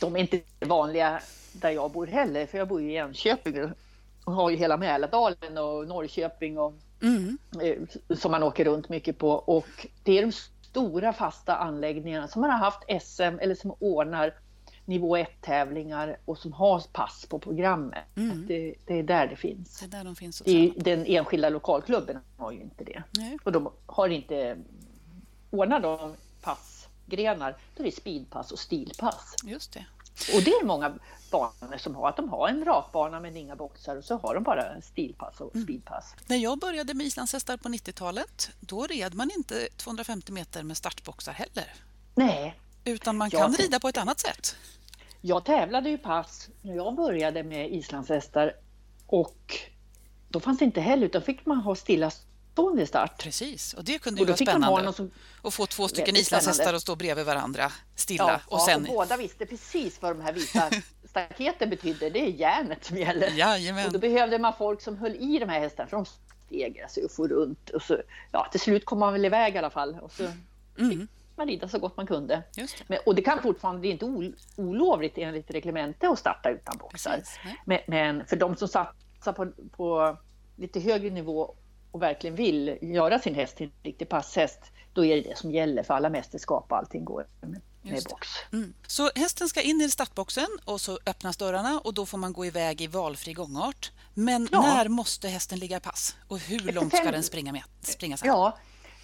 [0.00, 1.20] De är inte vanliga
[1.52, 3.72] där jag bor heller, för jag bor ju i Enköping
[4.24, 7.38] och har ju hela Mälardalen och Norrköping och, Mm.
[7.62, 9.30] eh, som man åker runt mycket på.
[9.30, 14.34] Och det är de stora fasta anläggningarna som man har haft SM eller som ordnar
[14.86, 18.04] nivå 1-tävlingar och som har pass på programmet.
[18.16, 18.46] Mm.
[18.46, 19.78] Det, det är där det finns.
[19.80, 23.02] Det är där de finns Det den enskilda lokalklubben har ju inte det.
[23.10, 23.38] Nej.
[23.44, 24.58] Och de har inte
[25.50, 29.34] ordnat de passgrenar, då är det speedpass och stilpass.
[29.44, 29.86] Just det.
[30.34, 30.98] Och det är många
[31.30, 34.42] banor som har, att de har en rakbana men inga boxar och så har de
[34.42, 36.14] bara stilpass och speedpass.
[36.26, 41.32] När jag började med islandshästar på 90-talet, då red man inte 250 meter med startboxar
[41.32, 41.74] heller.
[42.14, 43.38] Nej, Utan man Ja.
[43.38, 44.56] kan rida på ett annat sätt.
[45.26, 48.52] Jag tävlade ju pass när jag började med islandshästar
[49.06, 49.60] och
[50.28, 53.22] då fanns det inte heller, utan fick man ha stillastående start.
[53.22, 54.92] Precis, och det kunde Och ju vara spännande.
[54.92, 55.10] som
[55.42, 58.40] Att få två stycken islandshästar att stå bredvid varandra stilla.
[58.48, 58.80] Ja, och sen...
[58.80, 60.70] och båda visste precis vad de här vita
[61.04, 62.10] staketen betydde.
[62.10, 63.30] Det är järnet som gäller.
[63.30, 63.86] Jajamän.
[63.86, 66.06] Och då behövde man folk som höll i de här hästarna för de
[66.46, 67.70] stegrar sig och for runt.
[67.70, 69.98] Och så, ja, till slut kom man väl iväg i alla fall.
[70.02, 70.24] Och så
[70.78, 72.42] Mm, man rida så gott man kunde.
[72.54, 72.68] det.
[72.86, 76.76] Men, och det kan fortfarande, det är inte ol, olovligt enligt reglemente att starta utan
[76.78, 77.22] boxar.
[77.64, 79.46] Men, men för de som satsar på,
[79.76, 80.16] på
[80.56, 81.54] lite högre nivå
[81.90, 84.60] och verkligen vill göra sin häst till en riktig passhäst,
[84.92, 88.28] då är det det som gäller för alla mästerskap och allting går med, med box.
[88.52, 88.74] Mm.
[88.86, 92.46] Så hästen ska in i startboxen och så öppnas dörrarna och då får man gå
[92.46, 93.92] iväg i valfri gångart.
[94.14, 94.60] Men Ja.
[94.60, 96.16] när måste hästen ligga i pass?
[96.28, 98.28] Och hur Efter långt ska fem- den springa, med, springa sen?
[98.28, 98.58] Ja,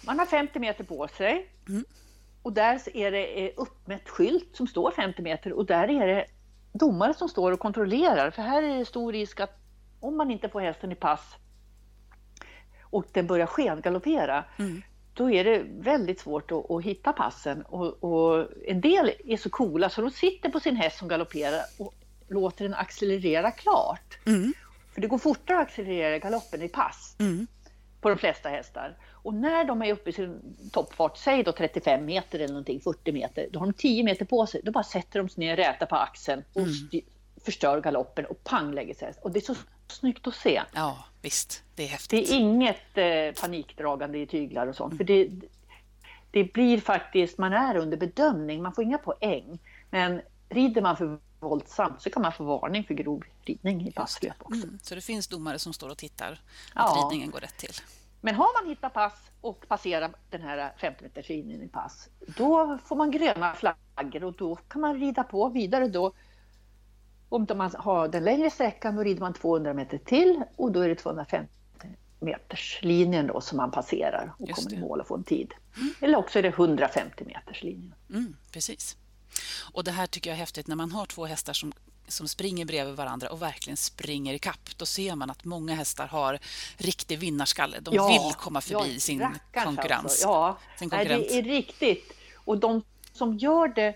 [0.05, 1.49] man har 50 meter på sig.
[1.69, 1.85] Mm.
[2.43, 6.25] Och där är det eh, uppmätt skylt som står 50 meter och där är det
[6.73, 8.31] domare som står och kontrollerar.
[8.31, 9.57] För här är det stor risk att
[9.99, 11.35] om man inte får hästen i pass
[12.81, 14.81] och den börjar skengaloppera, Mm.
[15.13, 17.61] då är det väldigt svårt att, att hitta passen.
[17.61, 21.61] Och, och en del är så coola så de sitter på sin häst som galopperar
[21.79, 21.93] och
[22.29, 24.17] låter den accelerera klart.
[24.25, 24.53] Mm.
[24.93, 27.47] För det går fortare att accelerera galoppen i pass Mm.
[28.01, 28.97] på de flesta hästar.
[29.23, 33.11] Och när de är uppe i sin toppfart, säg då 35 meter eller någonting, 40
[33.11, 34.61] meter, då har de 10 meter på sig.
[34.63, 37.01] Då bara sätter de sig ner, rätar på axeln och styr,
[37.45, 39.13] förstör galoppen och pang lägger sig.
[39.21, 39.55] Och det är så
[39.87, 40.61] snyggt att se.
[40.73, 41.63] Ja, visst.
[41.75, 42.29] Det är Det häftigt.
[42.29, 44.97] är inget eh, panikdragande i tyglar och sånt.
[44.97, 45.29] För det,
[46.31, 49.59] det blir faktiskt, man är under bedömning, man får inga poäng.
[49.89, 54.35] Men rider man för våldsamt så kan man få varning för grov ridning i passlöp
[54.39, 54.63] också.
[54.63, 54.79] Mm.
[54.83, 56.39] Så det finns domare som står och tittar att
[56.75, 57.01] Ja.
[57.11, 57.73] ridningen går rätt till.
[58.25, 62.79] Men har man hittat pass och passerar den här 50 meters linjen i pass, då
[62.85, 66.13] får man gröna flaggor och då kan man rida på vidare då.
[67.29, 70.89] Om man har den längre sträckan, då rider man 200 meter till och då är
[70.89, 71.53] det 250
[72.19, 75.53] meters linjen då som man passerar och kommer i mål och får en tid.
[76.01, 77.95] Eller också är det 150 meters linjen.
[78.09, 78.97] Mm, precis.
[79.73, 81.73] Och det här tycker jag är häftigt när man har två hästar som,
[82.07, 84.69] som springer bredvid varandra och verkligen springer i kapp.
[84.77, 86.39] Då ser man att många hästar har
[86.77, 87.79] riktig vinnarskalle.
[87.79, 90.03] De vill komma förbi ja, sin rackarns konkurrens.
[90.03, 90.27] Alltså.
[90.27, 91.29] Ja, sin Nej, konkurrent.
[91.29, 92.13] det är riktigt.
[92.35, 92.81] Och de
[93.13, 93.95] som gör det,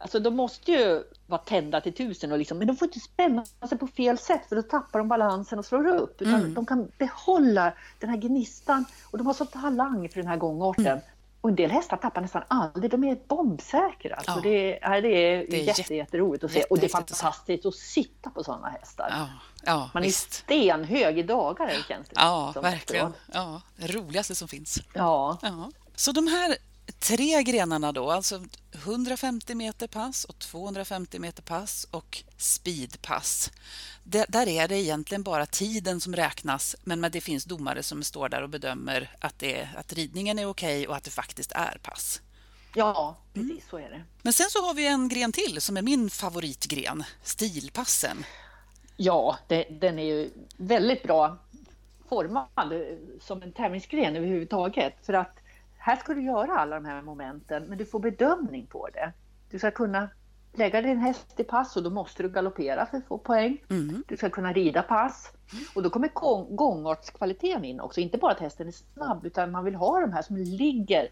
[0.00, 3.44] alltså de måste ju vara tända till tusen, och liksom, men de får inte spänna
[3.68, 6.22] sig på fel sätt för då tappar de balansen och slår upp.
[6.22, 6.54] Utan Mm.
[6.54, 10.86] De kan behålla den här gnistan och de har så talang för den här gångarten.
[10.86, 11.00] Mm.
[11.40, 14.14] Och en del hästar tappar nästan aldrig, de är bombsäkra.
[14.16, 14.40] Alltså Ja.
[14.42, 16.62] det, är, det är, Det är jätte, jätte- jätteroligt att se.
[16.62, 19.08] Och det är fantastiskt att sitta på sådana hästar.
[19.10, 19.28] Ja,
[19.64, 20.32] ja Man är visst.
[20.32, 23.06] stenhög i dagar känns det Ja, verkligen.
[23.06, 23.14] efteråt.
[23.34, 24.78] Ja, det roligaste som finns.
[24.94, 25.38] Ja.
[25.42, 25.70] Ja.
[25.94, 26.56] Så de här
[26.92, 33.50] tre grenarna då, alltså 150 meter pass och 250 meter pass och speedpass.
[34.04, 38.28] Det, där är det egentligen bara tiden som räknas, men, det finns domare som står
[38.28, 42.20] där och bedömer att, det, att ridningen är okej och att det faktiskt är pass.
[42.74, 44.02] Ja, precis så är det.
[44.22, 48.24] Men sen så har vi en gren till som är min favoritgren, stilpassen.
[48.96, 51.38] Ja, det, den är ju väldigt bra
[52.08, 52.72] formad
[53.20, 54.94] som en tävlingsgren överhuvudtaget.
[55.02, 55.36] För att
[55.88, 59.12] här ska du göra alla de här momenten, men du får bedömning på det.
[59.50, 60.08] Du ska kunna
[60.52, 63.64] lägga din häst i pass och då måste du galoppera för att få poäng.
[63.70, 64.04] Mm.
[64.08, 65.32] Du ska kunna rida pass.
[65.74, 68.00] Och då kommer gång, gångartskvaliteten in också.
[68.00, 71.08] Inte bara att hästen är snabb, utan man vill ha de här som ligger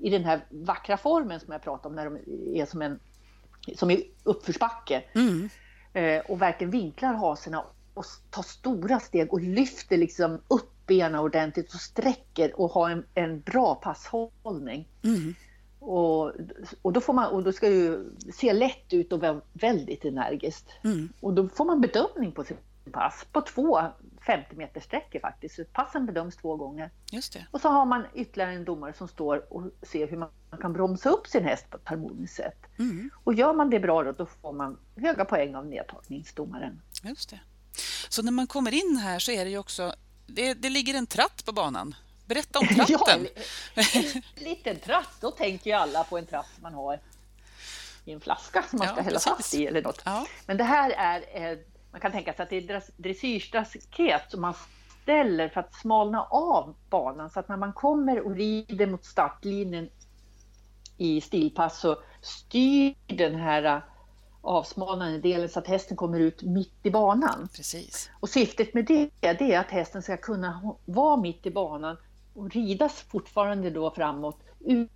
[0.00, 2.18] i den här vackra formen som jag pratade om, när de
[2.60, 3.00] är som en
[3.76, 5.48] som är uppförsbacke Mm.
[5.92, 11.74] eh, och verkligen vinklar haserna och tar stora steg och lyfter liksom upp benen ordentligt
[11.74, 14.88] och sträcker och har en, en bra passhållning.
[15.04, 15.34] Mm.
[15.78, 16.32] Och,
[16.82, 20.70] och, då får man, och då ska det se lätt ut och vara väldigt energiskt.
[20.84, 21.08] Mm.
[21.20, 22.56] Och då får man bedömning på sin
[22.92, 23.80] pass på två
[24.26, 25.56] 50 meters sträckor faktiskt.
[25.56, 26.90] Så passen bedöms två gånger.
[27.12, 27.46] Just det.
[27.50, 30.28] Och så har man ytterligare en domare som står och ser hur man
[30.60, 32.66] kan bromsa upp sin häst på ett harmoniskt sätt.
[32.78, 33.10] Mm.
[33.24, 36.82] Och gör man det bra då, då får man höga poäng av nedtagningsdomaren.
[37.02, 37.40] Just det.
[38.08, 39.92] Så när man kommer in här så är det ju också,
[40.26, 41.94] det, det ligger en tratt på banan.
[42.26, 43.28] Berätta om tratten.
[43.74, 43.82] ja,
[44.34, 47.00] en liten tratt, då tänker ju alla på en tratt man har
[48.04, 49.32] i en flaska som man ska ja, hälla precis.
[49.32, 50.02] fast i eller något.
[50.04, 50.26] Ja.
[50.46, 51.58] Men det här är,
[51.90, 54.54] man kan tänka sig att det är dressyrstaket som man
[55.02, 59.90] ställer för att smalna av banan så att när man kommer och rider mot startlinjen
[60.96, 63.82] i stilpass så styr den här
[64.46, 67.48] avsmalnande delen så att hästen kommer ut mitt i banan.
[67.56, 68.10] Precis.
[68.20, 71.96] Och syftet med det, det är att hästen ska kunna vara mitt i banan
[72.34, 74.38] och ridas fortfarande då framåt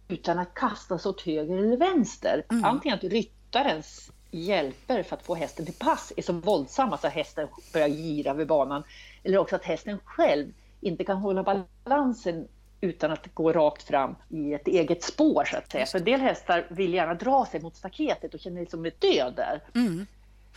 [0.08, 2.46] utan att kastas åt höger eller vänster.
[2.50, 2.64] Mm.
[2.64, 7.12] Antingen att ryttarens hjälper för att få hästen till pass är så våldsamma så att
[7.12, 8.82] hästen börjar gira över banan.
[9.22, 12.48] Eller också att hästen själv inte kan hålla balansen
[12.80, 15.86] utan att gå rakt fram i ett eget spår så att säga.
[15.86, 19.34] För en del hästar vill gärna dra sig mot staketet och känner liksom ett död
[19.36, 19.62] där.
[19.74, 20.06] Mm.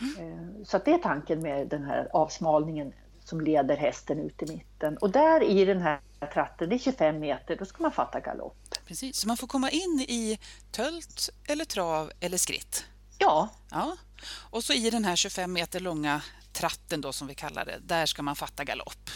[0.00, 0.64] Mm.
[0.64, 2.92] Så att det är tanken med den här avsmalningen
[3.24, 4.96] som leder hästen ut i mitten.
[4.96, 6.00] Och där i den här
[6.32, 8.56] tratten, det är 25 meter, då ska man fatta galopp.
[8.86, 10.38] Precis, så man får komma in i
[10.72, 12.84] tölt eller trav eller skritt?
[13.18, 13.48] Ja.
[13.70, 13.96] ja.
[14.50, 18.06] Och så i den här 25 meter långa tratten då som vi kallar det, där
[18.06, 19.10] ska man fatta galopp?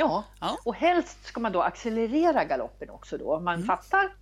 [0.00, 0.58] Ja, ja.
[0.64, 3.40] och helst ska man då accelerera galoppen också då.
[3.40, 3.66] Man mm.
[3.66, 4.14] fattar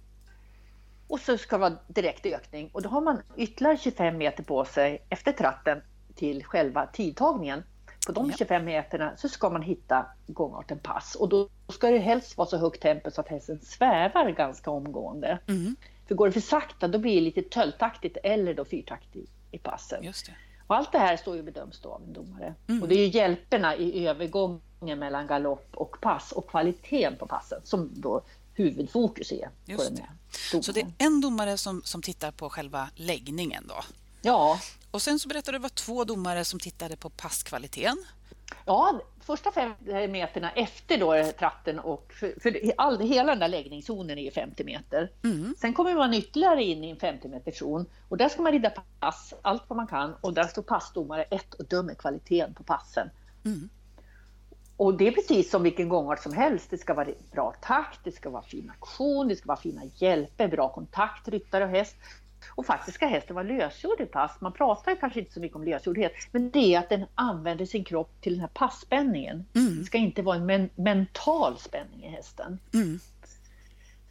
[1.09, 4.65] och så ska det vara direkt ökning och då har man ytterligare 25 meter på
[4.65, 5.83] sig efter tratten
[6.15, 7.63] till själva tidtagningen.
[8.07, 12.37] På de 25 meterna så ska man hitta gångarten pass och då ska det helst
[12.37, 15.39] vara så högt tempo så att hästen svävar ganska omgående.
[15.49, 15.77] Mm.
[16.09, 20.05] För går det för sakta då blir det lite töltaktigt eller då fyrtaktigt i passen.
[20.05, 20.33] Just det.
[20.67, 22.55] Och allt det här står ju bedöms då av en domare.
[22.69, 22.83] Mm.
[22.83, 27.61] Och det är ju hjälperna i övergången mellan galopp och pass och kvaliteten på passen
[27.65, 28.23] som då
[28.55, 29.51] huvudfokus är.
[29.65, 33.67] Just på den här Så det är en domare som, som tittar på själva läggningen
[33.69, 33.85] då?
[34.23, 34.61] Ja.
[34.91, 38.05] Och sen så berättade du att det var två domare som tittade på passkvaliteten.
[38.67, 39.73] Ja, första fem
[40.11, 44.65] meterna efter då tratten och för, för all, hela den där läggningszonen är ju 50
[44.65, 45.11] meter.
[45.25, 45.55] Mm.
[45.59, 48.71] Sen kommer man ytterligare in i en 50 meters zon och där ska man rida
[49.01, 53.11] pass allt vad man kan och där står passdomare ett och dömer kvaliteten på passen.
[53.45, 53.69] Mm.
[54.77, 56.71] Och det är precis som vilken gångart som helst.
[56.71, 60.49] Det ska vara bra takt, det ska vara fin aktion, det ska vara fina hjälper,
[60.49, 61.97] bra kontakt ryttare och häst.
[62.55, 64.41] Och faktiskt ska hästen vara lösgjord i pass.
[64.41, 67.85] Man pratar kanske inte så mycket om lösgjordhet, men det är att den använder sin
[67.85, 69.45] kropp till den här passspänningen.
[69.55, 69.79] Mm.
[69.79, 72.59] Det ska inte vara en men mental spänning i hästen.
[72.75, 73.01] Mm.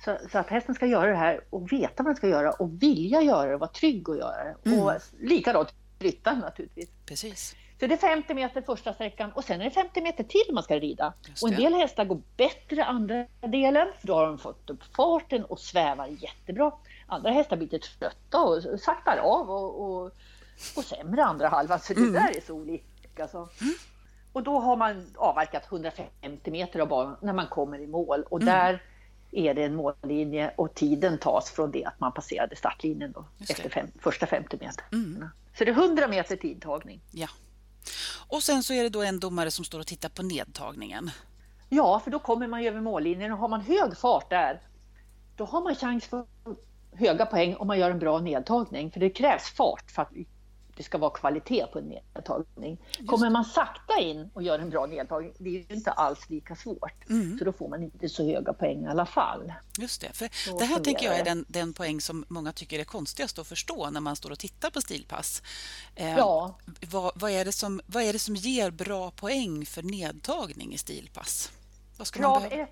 [0.06, 2.84] Så, så, att hästen ska göra det här och veta vad den ska göra och
[2.84, 4.70] vilja göra det och vara trygg att göra det.
[4.70, 4.84] Mm.
[4.84, 6.90] Och likadant ryttaren naturligtvis.
[7.06, 7.56] Precis.
[7.80, 10.64] Så det är 50 meter första sträckan och sen är det 50 meter till man
[10.64, 11.14] ska rida.
[11.42, 15.46] Och en del hästar går bättre andra delen för då har de fått upp farten
[15.46, 16.72] och svävar jättebra.
[17.08, 20.12] Andra hästar blir lite trötta och saktar av och, och,
[20.78, 21.80] och sämre andra halvan.
[21.80, 22.14] Så det mm.
[22.14, 23.28] där är så olika.
[23.28, 23.38] Så.
[23.38, 23.74] Mm.
[24.34, 28.42] Och då har man avverkat 150 meter av banan när man kommer i mål och
[28.42, 28.54] mm.
[28.54, 28.84] där
[29.32, 33.70] är det en mållinje och tiden tas från det att man passerade startlinjen då, efter
[33.70, 34.86] fem, första 50 meter.
[34.92, 35.30] Mm.
[35.58, 37.02] Så det är 100 meter tidtagning.
[37.12, 37.28] Ja.
[38.28, 41.12] Och sen så är det då en domare som står och tittar på nedtagningen.
[41.70, 44.62] Ja, för då kommer man ju över mållinjen och har man hög fart där,
[45.36, 46.26] då har man chans för
[46.94, 48.92] höga poäng om man gör en bra nedtagning.
[48.92, 50.12] För det krävs fart för att
[50.76, 52.78] det ska vara kvalitet på en nedtagning.
[53.08, 56.56] Kommer man sakta in och gör en bra nedtagning, det är ju inte alls lika
[56.56, 57.10] svårt.
[57.10, 57.38] Mm.
[57.40, 59.54] Så då får man inte så höga poäng i alla fall.
[59.80, 62.84] Just det, för det här tänker jag är den, den poäng som många tycker är
[62.84, 65.42] konstigast att förstå när man står och tittar på stilpass.
[65.96, 66.58] Eh, ja.
[66.92, 70.78] vad, vad, är det som, vad är det som ger bra poäng för nedtagning i
[70.78, 71.52] stilpass?
[72.14, 72.70] Krav 1,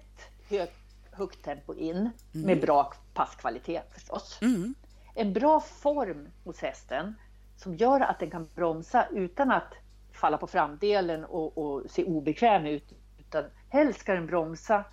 [0.49, 0.73] högt
[1.13, 2.11] högt tempo in mm.
[2.31, 4.37] med bra passkvalitet förstås.
[4.41, 4.75] Mm.
[5.15, 7.15] En bra form hos hästen
[7.63, 9.73] som gör att den kan bromsa utan att
[10.13, 12.93] falla på framdelen och, och se obekväm ut.
[13.19, 14.83] Utan helst ska den bromsa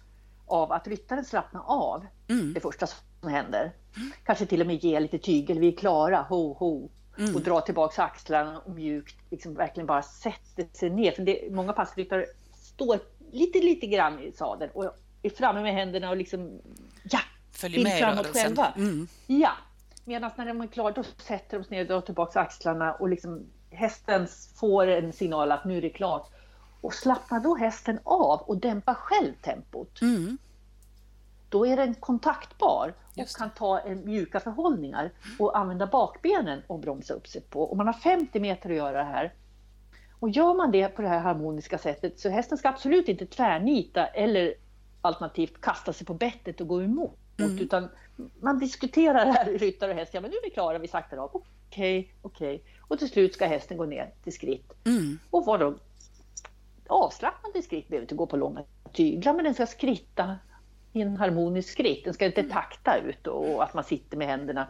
[0.47, 2.53] av att ryttaren slappnar av, mm.
[2.53, 3.73] det första som händer.
[3.97, 4.13] Mm.
[4.25, 6.91] Kanske till och med ge lite tygel, vi är klara, ho ho.
[7.19, 7.37] Mm.
[7.37, 11.13] Och dra tillbaka axlarna och mjukt liksom verkligen bara sätter sig ner.
[11.13, 12.99] För det, många passryttare står
[13.33, 16.61] lite, lite grann i sadeln och är framme med händerna och liksom
[17.03, 17.21] ja,
[17.53, 18.43] följer med framåt rörelsen.
[18.43, 18.73] själva.
[18.77, 19.09] Mm.
[19.27, 19.53] Ja,
[20.05, 23.09] medan när de är klara då sätter de sig ner och drar tillbaka axlarna och
[23.09, 26.31] liksom hästen får en signal att nu är det klart.
[26.81, 30.03] Och slappnar då hästen av och dämpar själv tempot.
[30.03, 30.39] Mm.
[31.49, 37.15] Då är den kontaktbar och kan ta en mjuka förhållningar och använda bakbenen och bromsa
[37.15, 37.63] upp sig på.
[37.63, 39.35] Och man har 50 meter att göra det här.
[40.21, 44.07] Och gör man det på det här harmoniska sättet så hästen ska absolut inte tvärnita
[44.07, 44.55] eller
[45.01, 47.19] alternativt kasta sig på bettet och gå emot.
[47.47, 47.59] Mm.
[47.59, 47.89] Utan
[48.41, 50.15] man diskuterar det här ryttare och häst.
[50.15, 51.31] Ja, men nu är vi klara, vi saktar av.
[51.33, 52.55] Okej, okay, okej.
[52.55, 52.67] Okay.
[52.81, 54.73] Och till slut ska hästen gå ner till skritt.
[54.87, 55.19] Mm.
[55.31, 55.75] Och vara då
[56.87, 60.39] avslappnad i skritt, behöver inte gå på långa tyglar, men den ska skritta
[60.93, 62.05] i en harmonisk skritt.
[62.05, 62.53] Den ska inte mm.
[62.53, 64.67] takta ut och att man sitter med händerna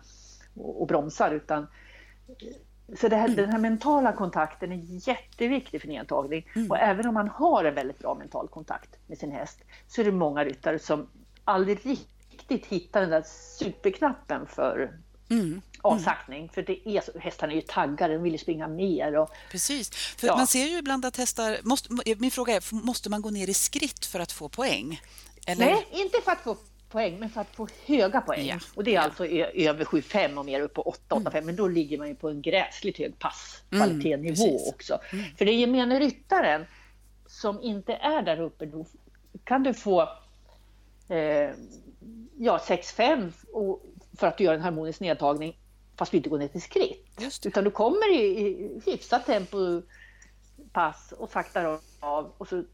[0.54, 1.66] och, och bromsar utan
[2.96, 3.36] så det här, mm.
[3.36, 6.46] den här mentala kontakten är jätteviktig för nedtagning.
[6.56, 6.70] Mm.
[6.70, 9.58] Och även om man har en väldigt bra mental kontakt med sin häst
[9.88, 11.06] så är det många ryttare som
[11.44, 11.80] aldrig
[12.50, 13.24] riktigt hittar den där
[13.58, 14.90] superknappen för
[15.30, 15.62] mm.
[15.80, 16.48] avsaktning.
[16.48, 19.16] För det är hästarna är ju taggade, de vill springa mer.
[19.16, 20.36] Och, Precis, för ja.
[20.36, 21.58] man ser ju ibland att hästar...
[21.62, 21.88] Måste,
[22.18, 25.00] min fråga är, måste man gå ner i skritt för att få poäng?
[25.46, 25.66] Eller?
[25.66, 26.56] Nej, inte för att få
[26.90, 28.46] poäng, men för att få höga poäng.
[28.46, 28.58] Ja.
[28.74, 29.00] Och det är ja.
[29.00, 31.46] alltså över 7-5 och mer upp på 8-8-5, mm.
[31.46, 35.00] men då ligger man ju på en gräsligt hög passkvalitetsnivå mm, också.
[35.12, 35.24] Mm.
[35.36, 36.64] För det gemene ryttaren
[37.26, 38.86] som inte är där uppe, då
[39.44, 40.08] kan du få
[41.10, 41.50] eh,
[42.38, 43.32] ja, 6-5
[44.18, 45.58] för att du gör en harmonisk nedtagning
[45.96, 47.20] fast du inte går ner till skritt.
[47.44, 49.82] Utan du kommer i, i hyfsat tempo
[50.72, 52.64] pass och saktar av och så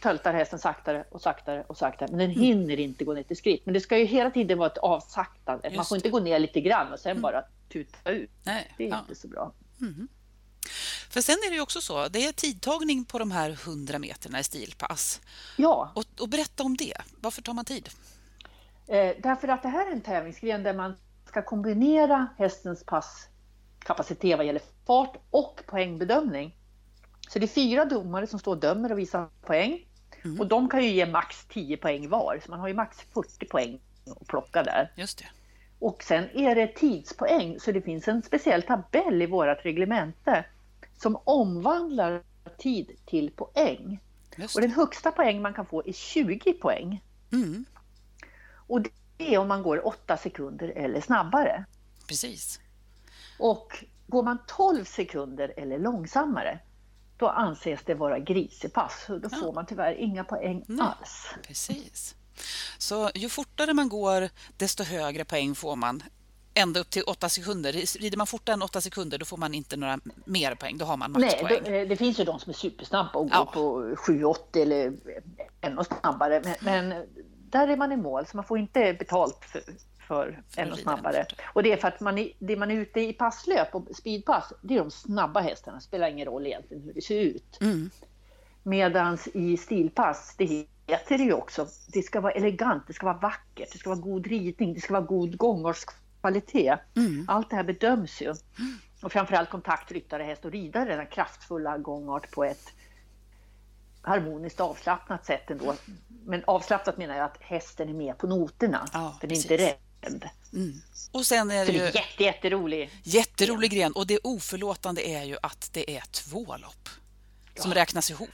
[0.00, 2.08] töltar hästen saktare och saktare och saktare.
[2.10, 2.40] Men den mm.
[2.40, 3.66] hinner inte gå ner till skritt.
[3.66, 5.68] Men det ska ju hela tiden vara ett avsaktande.
[5.68, 7.22] Just Man får inte gå ner lite grann och sen mm.
[7.22, 8.30] bara tuta ut.
[8.42, 8.98] Nej, det är ja.
[8.98, 9.52] inte så bra.
[9.80, 10.08] Mm.
[11.10, 14.44] För sen är det också så, det är tidtagning på de här 100 meterna i
[14.44, 15.20] stilpass.
[15.56, 15.92] Ja.
[15.94, 16.94] Och, och berätta om det.
[17.20, 17.88] Varför tar man tid?
[18.86, 20.96] Eh, därför att det här är en tävlingsgren där man
[21.26, 26.56] ska kombinera hästens passkapacitet vad gäller fart och poängbedömning.
[27.28, 29.86] Så det är fyra domare som står och dömer och visar poäng.
[30.24, 30.40] Mm.
[30.40, 33.46] Och de kan ju ge max 10 poäng var, så man har ju max 40
[33.46, 33.80] poäng
[34.20, 34.92] att plocka där.
[34.96, 35.26] Just det.
[35.78, 40.44] Och sen är det tidspoäng, så det finns en speciell tabell i vårt reglemente
[41.02, 42.22] som omvandlar
[42.58, 44.00] tid till poäng.
[44.54, 47.04] Och den högsta poäng man kan få är 20 poäng.
[47.32, 47.64] Mm.
[48.52, 51.64] Och det är om man går 8 sekunder eller snabbare.
[52.08, 52.60] Precis.
[53.38, 56.60] Och går man 12 sekunder eller långsammare,
[57.16, 59.06] då anses det vara grisepass.
[59.08, 59.52] Då får ja.
[59.52, 61.26] man tyvärr inga poäng Nej, alls.
[61.42, 62.14] Precis.
[62.78, 66.02] Så ju fortare man går, desto högre poäng får man.
[66.60, 67.72] Ända upp till 8 sekunder.
[67.72, 70.78] Rider man fortare än 8 sekunder då får man inte några mer poäng.
[70.78, 71.62] Då har man maxpoäng.
[71.64, 73.38] Nej, det finns ju de som är supersnabba och ja.
[73.38, 73.82] går på
[74.12, 74.92] 7,80 eller
[75.60, 76.42] ännu snabbare.
[76.44, 77.06] Men, men,
[77.50, 79.62] där är man i mål, så man får inte betalt för,
[80.08, 81.26] för ännu snabbare.
[81.54, 84.52] Och det är för att man är, det man är ute i passlöp och speedpass,
[84.62, 85.76] det är de snabba hästarna.
[85.76, 87.58] Det spelar ingen roll egentligen hur det ser ut.
[87.60, 87.90] Mm.
[88.62, 93.18] Medans i stilpass, det heter det ju också, det ska vara elegant, det ska vara
[93.18, 95.38] vackert, det ska vara god ridning, det ska vara god
[96.20, 96.80] gångartskvalitet.
[96.96, 97.24] Mm.
[97.28, 98.26] Allt det här bedöms ju.
[98.26, 98.78] Mm.
[99.02, 102.72] Och framförallt kontakt ryttare, häst och ridare, den kraftfulla gångart på ett
[104.02, 105.74] harmoniskt avslappnat sätt ändå.
[106.24, 108.88] Men avslappnat menar jag att hästen är med på noterna.
[108.92, 109.50] Ja, den är precis.
[109.50, 110.28] inte rädd.
[110.52, 110.72] Mm.
[111.12, 111.78] Och sen är det, ju...
[111.78, 112.90] det är jätte, jätterolig.
[113.02, 113.92] Jätterolig gren.
[113.92, 116.88] Och det oförlåtande är ju att det är två lopp
[117.54, 117.62] ja.
[117.62, 118.28] som räknas ihop.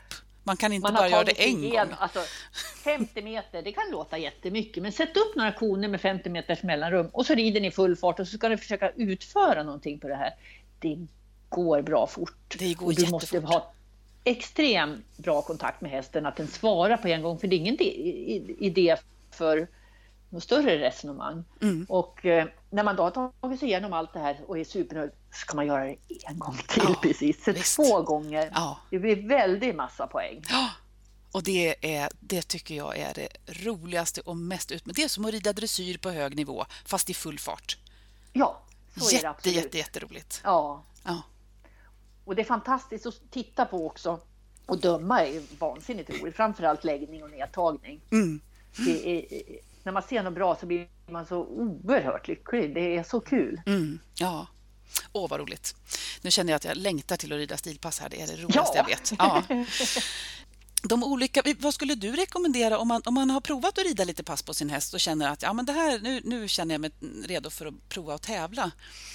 [0.47, 1.97] Man kan inte Man bara göra det en igen, gång.
[2.01, 2.21] Alltså,
[2.85, 7.09] 50 meter, det kan låta jättemycket, men sätt upp några koner med 50 meters mellanrum
[7.13, 10.15] och så rider ni full fart och så ska ni försöka utföra någonting på det
[10.15, 10.35] här.
[10.81, 11.07] Det
[11.49, 12.57] går bra fort.
[12.59, 13.73] Det går och du måste ha
[14.25, 17.81] extremt bra kontakt med hästen, att den svarar på en gång, för det är ingen
[18.59, 18.97] idé
[19.31, 19.69] för
[20.31, 21.45] något större resonemang.
[21.63, 21.87] Mm.
[21.89, 25.11] Och eh, när man då har tagit sig igenom allt det här och är supernöjd
[25.33, 25.97] ska man göra det
[26.27, 27.45] en gång till ja, precis.
[27.45, 28.51] Så två gånger.
[28.55, 28.79] Ja.
[28.91, 30.43] Det blir väldigt massa poäng.
[30.51, 30.71] Ja.
[31.33, 33.29] Och det, är, det tycker jag är det
[33.65, 37.15] roligaste och mest ut Det är som att rida dressyr på hög nivå, fast i
[37.15, 37.79] full fart.
[38.33, 38.63] Ja,
[38.97, 39.57] så Jätte, är det absolut.
[39.57, 40.41] Jätte, jätteroligt.
[40.45, 40.85] Ja.
[41.05, 41.23] ja.
[42.25, 44.21] Och det är fantastiskt att titta på också.
[44.67, 48.01] Och döma är vansinnigt roligt, framförallt läggning och nedtagning.
[48.11, 48.41] Mm.
[48.77, 49.43] Det är,
[49.87, 52.75] när man ser något bra så blir man så oerhört lycklig.
[52.75, 53.61] Det är så kul.
[53.67, 54.47] Mm, ja.
[55.13, 55.75] Åh, vad roligt.
[56.23, 58.09] Nu känner jag att jag längtar till att rida stilpass här.
[58.09, 58.85] Det är det roligaste ja.
[58.89, 59.13] jag vet.
[59.19, 59.43] Ja.
[60.83, 64.25] De olika, vad skulle du rekommendera om man, om man har provat att rida lite
[64.25, 66.81] pass på sin häst och känner att ja, men det här, nu, nu känner jag
[66.81, 66.91] mig
[67.27, 68.71] redo för att prova att tävla?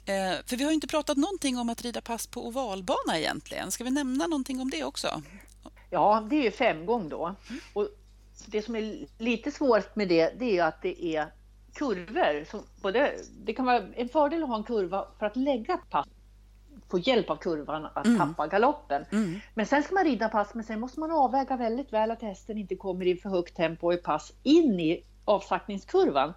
[0.06, 3.72] Eh, för vi har inte pratat någonting om att rida pass på ovalbana egentligen.
[3.72, 5.22] Ska vi nämna någonting om det också?
[5.90, 7.36] Ja, det är ju femgång då.
[7.74, 7.90] Och
[8.48, 11.26] det som är lite svårt med det, det är att det är
[11.74, 12.46] kurvor.
[12.46, 13.14] Som både,
[13.46, 16.08] det kan vara en fördel att ha en kurva för att lägga pass,
[16.90, 18.20] få hjälp av kurvan att mm.
[18.20, 19.06] tappa galoppen.
[19.12, 19.40] Mm.
[19.54, 22.58] Men sen ska man rida pass, men sen måste man avväga väldigt väl att hästen
[22.58, 26.34] inte kommer i för högt tempo i pass in i avsaktningskurvan.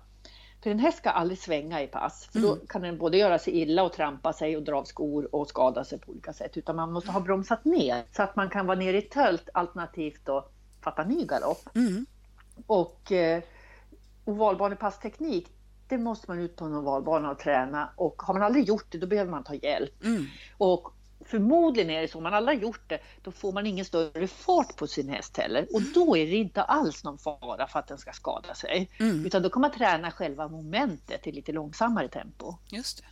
[0.63, 3.61] För en häst ska aldrig svänga i pass, för då kan den både göra sig
[3.61, 6.57] illa och trampa sig och dra av skor och skada sig på olika sätt.
[6.57, 10.21] Utan man måste ha bromsat ner så att man kan vara nere i tölt alternativt
[10.25, 10.49] då
[10.85, 11.76] fatta ny galopp.
[11.76, 12.07] Mm.
[12.66, 13.43] Och eh,
[14.24, 15.49] ovalbanepassteknik,
[15.89, 17.91] det måste man ut på en ovalbana och träna.
[17.97, 20.05] Och har man aldrig gjort det, då behöver man ta hjälp.
[20.05, 20.26] Mm.
[20.59, 20.93] Och
[21.24, 24.26] förmodligen är det så, om man aldrig har gjort det, då får man ingen större
[24.26, 25.66] fart på sin häst heller.
[25.72, 28.91] Och då är det inte alls någon fara för att den ska skada sig.
[29.01, 29.26] Mm.
[29.26, 32.55] Utan då kan man träna själva momentet i lite långsammare tempo.
[32.68, 33.05] Just det.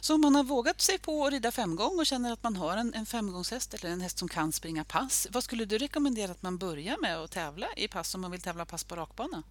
[0.00, 2.76] Så om man har vågat sig på att rida femgång och känner att man har
[2.76, 6.42] en, en femgångshäst eller en häst som kan springa pass, vad skulle du rekommendera att
[6.42, 9.42] man börjar med att tävla i pass om man vill tävla pass på rakbana?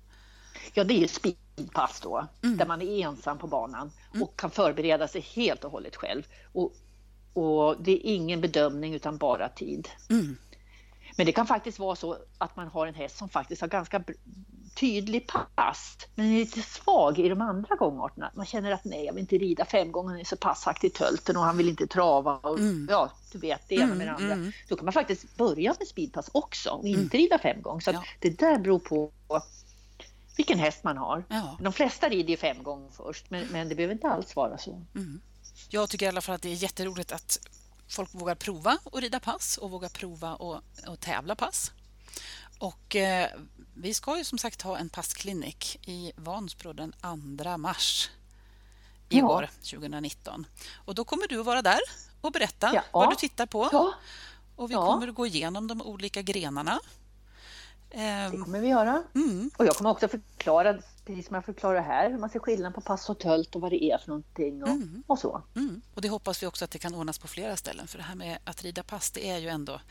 [0.74, 3.92] Ja, det är ju speedpass då, där man är ensam på banan
[4.22, 6.24] och kan förbereda sig helt och hållet själv.
[6.54, 6.74] Och,
[7.34, 9.90] och det är ingen bedömning utan bara tid.
[10.10, 10.38] Mm.
[11.18, 14.04] Men det kan faktiskt vara så att man har en häst som faktiskt har ganska
[14.76, 18.32] tydlig pass, men är lite svag i de andra gångarterna.
[18.36, 20.92] Man känner att nej, jag vill inte rida fem gånger, han är så passaktig i
[20.92, 22.38] tölten och han vill inte trava.
[22.38, 22.60] Och,
[22.90, 24.34] Ja, du vet, det ena med det andra.
[24.34, 24.52] mm.
[24.70, 27.80] Då kan man faktiskt börja med speedpass också och inte rida fem gånger.
[27.82, 28.04] Så Ja.
[28.20, 29.12] det där beror på
[30.38, 31.24] vilken häst man har.
[31.30, 31.58] Ja.
[31.62, 34.82] De flesta rider ju fem gånger först, men, men det behöver inte alls vara så.
[35.70, 37.38] Jag tycker i alla fall att det är jätteroligt att
[37.90, 40.38] folk vågar prova att rida pass och vågar prova
[40.86, 41.72] att tävla pass.
[42.66, 43.30] Och eh,
[43.74, 46.94] vi ska ju som sagt ha en passklinik i Vansbro den
[47.38, 48.10] 2 mars
[49.10, 49.26] i Ja.
[49.30, 50.46] år, 2019.
[50.86, 51.80] Och då kommer du att vara där
[52.22, 52.84] och berätta Ja.
[52.92, 53.70] vad du tittar på.
[53.72, 53.94] Ja,
[54.56, 56.80] Och vi kommer att gå igenom de olika grenarna.
[57.92, 59.04] det Ehm, kommer vi göra.
[59.16, 60.74] mm, Och jag kommer också förklara,
[61.06, 63.72] precis som jag förklarar här, hur man ser skillnad på pass och tölt och vad
[63.72, 64.70] det är för någonting och,
[65.08, 65.42] och så.
[65.56, 65.82] mm.
[65.94, 67.88] Och det hoppas vi också att det kan ordnas på flera ställen.
[67.88, 69.82] För det här med att rida pass, det är ju ändå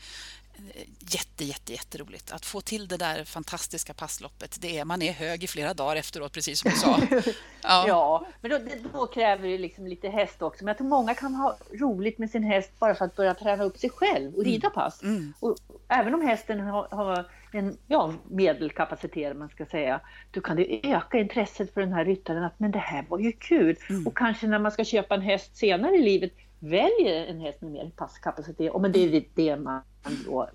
[0.99, 2.31] jätte, jätte, jätteroligt.
[2.31, 4.57] Att få till det där fantastiska passloppet.
[4.61, 6.99] Det är, man är hög i flera dagar efteråt, precis som du sa.
[7.67, 7.85] Ja.
[7.87, 8.59] Ja, men då,
[8.93, 10.63] då kräver det liksom lite häst också.
[10.63, 13.63] Men jag tror många kan ha roligt med sin häst bara för att börja träna
[13.63, 15.03] upp sig själv och rida pass.
[15.03, 15.33] Mm.
[15.39, 15.55] Och
[15.87, 20.01] även om hästen har, har en ja, medelkapacitet, man ska säga,
[20.31, 23.31] då kan det öka intresset för den här ryttaren att men det här var ju
[23.31, 23.77] kul.
[23.89, 24.07] Mm.
[24.07, 27.71] Och kanske när man ska köpa en häst senare i livet väljer en häst med
[27.71, 28.81] mer passkapacitet.
[28.81, 29.81] Men det är det man
[30.25, 30.49] då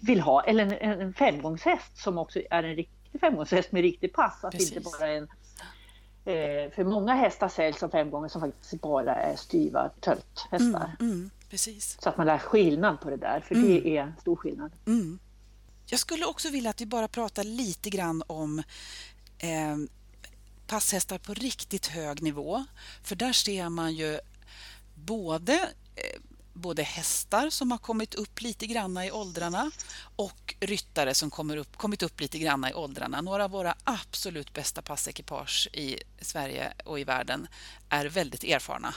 [0.00, 0.44] vill ha.
[0.44, 4.44] Eller en, en femgångshäst som också är en riktig femgångshäst med riktig pass.
[4.44, 5.28] Att inte bara en
[6.26, 10.96] Eh, för många hästar säljs som fem gånger som faktiskt bara är styva tölthästar.
[11.00, 11.96] Mm, precis.
[12.00, 14.72] Så att man lär skillnad på det där, för det är stor skillnad.
[14.86, 15.18] Mm.
[15.86, 18.58] Jag skulle också vilja att vi bara pratar lite grann om
[19.38, 19.76] eh,
[20.66, 22.64] passhästar på riktigt hög nivå.
[23.02, 24.18] För där ser man ju
[24.96, 25.52] både,
[25.94, 26.20] eh,
[26.52, 29.70] både hästar som har kommit upp lite granna i åldrarna
[30.16, 33.20] och ryttare som kommer upp, kommit upp lite granna i åldrarna.
[33.20, 37.46] Några av våra absolut bästa passekipage i Sverige och i världen
[37.88, 38.94] är väldigt erfarna.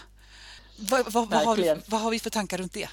[0.79, 2.89] Vad, vad, vad, har, vi, vad har vi för tankar runt det?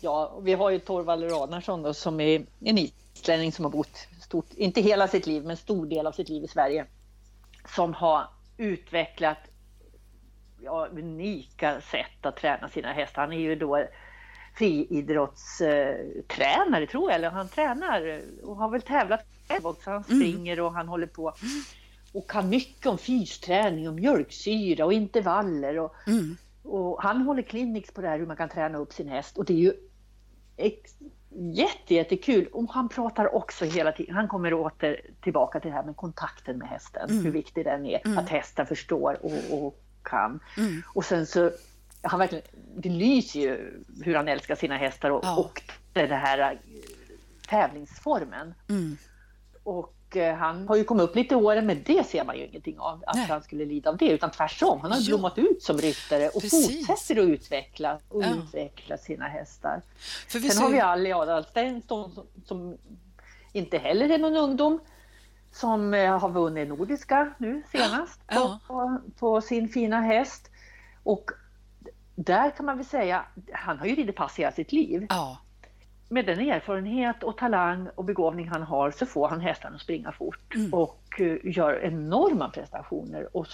[0.00, 2.78] Ja, vi har ju Torvald Ranarsson då, som är en
[3.14, 6.44] islänning som har bott, stort, inte hela sitt liv, men stor del av sitt liv
[6.44, 6.86] i Sverige.
[7.76, 9.38] Som har utvecklat
[10.62, 13.22] ja, unika sätt att träna sina hästar.
[13.22, 13.84] Han är ju då
[14.54, 19.24] friidrottstränare tror jag, eller han tränar och har väl tävlat
[19.62, 19.90] också.
[19.90, 21.32] Han springer och han håller på
[22.12, 25.78] och kan mycket om fysträning och mjölksyra och intervaller.
[25.78, 26.36] Och, Mm.
[26.62, 29.44] och han håller clinics på det här hur man kan träna upp sin häst och
[29.44, 29.72] det är ju
[31.54, 32.46] jätte, jättekul.
[32.52, 36.58] Och han pratar också hela tiden, han kommer åter tillbaka till det här med kontakten
[36.58, 39.32] med hästen, hur viktig den är, att hästen förstår och,
[39.66, 40.40] och kan.
[40.56, 40.82] Mm.
[40.94, 41.50] Och sen så,
[42.02, 42.44] han verkligen,
[42.76, 45.36] det lyser ju hur han älskar sina hästar och, Ja.
[45.36, 46.58] och den här eh,
[47.48, 48.54] tävlingsformen.
[48.68, 48.96] Mm.
[49.62, 52.46] Och eh, han har ju kommit upp lite i åren, men det ser man ju
[52.46, 53.26] ingenting av, att Nej.
[53.28, 54.80] han skulle lida av det, utan tvärtom.
[54.80, 56.86] Han har blommat ut som ryttare och Precis.
[56.88, 58.28] fortsätter att utveckla och Ja.
[58.34, 59.82] utveckla sina hästar.
[60.28, 62.12] För Sen ser- har vi Ali Adalsten som,
[62.46, 62.78] som
[63.52, 64.80] inte heller är någon ungdom,
[65.52, 68.60] som eh, har vunnit Nordiska nu senast Ja.
[68.66, 70.50] på, på sin fina häst.
[71.02, 71.30] Och
[72.14, 75.38] där kan man väl säga, han har ju ridit pass hela sitt liv Ja,
[76.08, 80.12] med den erfarenhet och talang och begåvning han har så får han hästarna att springa
[80.12, 80.74] fort Mm.
[80.74, 83.46] och eh, gör enorma prestationer och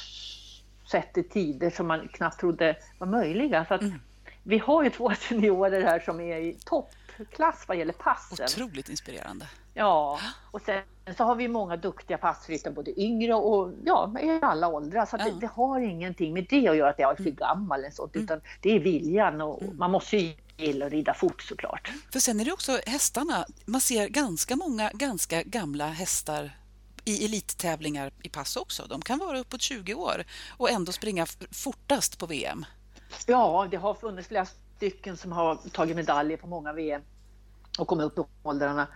[0.91, 3.65] sätter tider som man knappt trodde var möjliga.
[3.65, 4.01] Så att Mm.
[4.43, 8.45] Vi har ju två seniorer här som är i toppklass vad gäller passen.
[8.45, 9.47] otroligt inspirerande.
[9.75, 10.19] Ja,
[10.51, 10.83] och sen
[11.17, 15.07] så har vi många duktiga passryttare, både yngre och ja, i alla åldrar.
[15.07, 15.25] Så Ja.
[15.25, 17.35] det, det har ingenting med det att göra att jag är för Mm.
[17.35, 21.43] gammal eller sånt, utan det är viljan och man måste ju gilla att rida fort
[21.43, 21.93] såklart.
[22.13, 23.47] För sen är det också hästarna.
[23.67, 26.51] Man ser ganska många ganska gamla hästar
[27.05, 28.87] i elittävlingar i pass också.
[28.89, 30.25] De kan vara uppåt 20 år
[30.57, 32.65] och ändå springa fortast på VM.
[33.27, 34.47] Ja, det har funnits flera
[34.77, 37.03] stycken som har tagit medaljer på många VM
[37.79, 38.87] och kommit upp i åldrarna.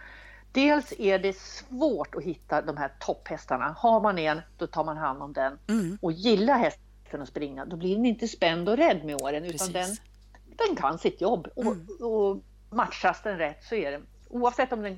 [0.52, 3.74] Dels är det svårt att hitta de här topphästarna.
[3.78, 5.58] Har man en, då tar man hand om den.
[5.68, 5.98] Mm.
[6.02, 9.72] Och gillar hästen att springa, då blir den inte spänd och rädd med åren, utan
[9.72, 9.96] den,
[10.46, 11.48] den kan sitt jobb.
[11.56, 11.86] Mm.
[12.00, 14.96] Och, och matchas den rätt så är det, oavsett om den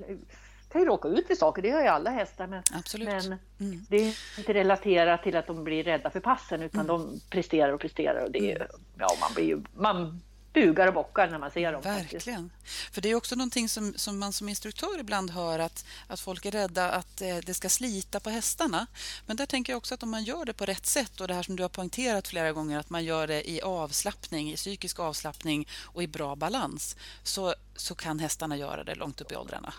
[0.73, 2.47] kan ju råka ut för saker, det gör ju alla hästar.
[2.47, 2.63] Men,
[2.99, 3.87] men mm.
[3.89, 6.87] det är inte relaterat till att de blir rädda för passen utan mm.
[6.87, 8.25] de presterar och presterar.
[8.25, 8.69] Och det är, mm.
[8.99, 10.21] ja, man, blir ju, man
[10.53, 11.83] bugar och bockar när man ser dem.
[11.83, 12.51] Verkligen.
[12.51, 12.95] Faktiskt.
[12.95, 16.45] För det är också någonting som, som man som instruktör ibland hör att, att folk
[16.45, 18.87] är rädda att eh, det ska slita på hästarna.
[19.27, 21.35] Men där tänker jag också att om man gör det på rätt sätt och det
[21.35, 25.01] här som du har poängterat flera gånger att man gör det i avslappning, i psykisk
[25.01, 29.75] avslappning och i bra balans så, så kan hästarna göra det långt upp i åldrarna.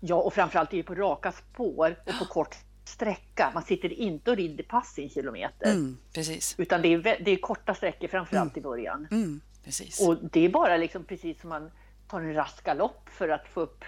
[0.00, 3.50] Ja, och framförallt är det på raka spår och på kort sträcka.
[3.54, 5.70] Man sitter inte och rider pass i en kilometer.
[5.70, 6.54] Mm, precis.
[6.58, 8.60] Utan det är, det är korta sträckor framförallt mm.
[8.60, 9.08] i början.
[9.10, 10.00] Mm, precis.
[10.00, 11.70] Och det är bara liksom precis som man
[12.08, 13.84] tar en rask galopp för att få upp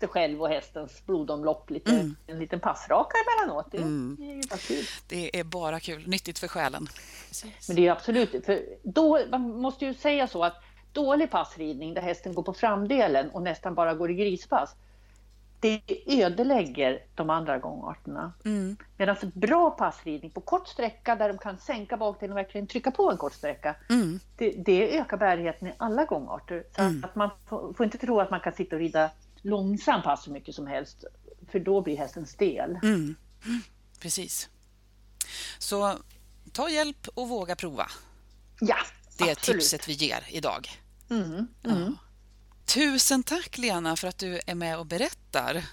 [0.00, 2.16] sig själv och hästens blodomlopp lite, mm.
[2.26, 3.66] en liten passraka emellanåt.
[3.70, 4.16] Det, mm.
[4.20, 4.84] det är ju bara kul.
[5.08, 6.88] Det är bara kul, nyttigt för själen.
[7.28, 7.68] Precis.
[7.68, 10.62] Men det är absolut, för då, man måste ju säga så att
[10.92, 14.74] dålig passridning där hästen går på framdelen och nästan bara går i grispass,
[15.64, 18.32] det ödelägger de andra gångarterna.
[18.44, 18.76] Mm.
[18.96, 23.10] Medan bra passridning på kort sträcka där de kan sänka bakdelen och verkligen trycka på
[23.10, 24.20] en kort sträcka, mm.
[24.36, 26.64] det, det, ökar bärigheten i alla gångarter.
[26.76, 27.04] Så mm.
[27.04, 29.10] att man får, får, inte tro att man kan sitta och rida
[29.42, 31.04] långsam pass så mycket som helst,
[31.48, 32.78] för då blir hästen stel.
[32.82, 33.14] Mm.
[34.00, 34.48] Precis.
[35.58, 35.98] Så
[36.52, 37.86] ta hjälp och våga prova.
[38.60, 38.76] Ja,
[39.18, 39.60] Det är absolut.
[39.60, 40.68] tipset vi ger idag.
[41.10, 41.46] Mm.
[41.62, 41.92] Ja.
[42.64, 45.64] Tusen tack Lena för att du är med och berättar.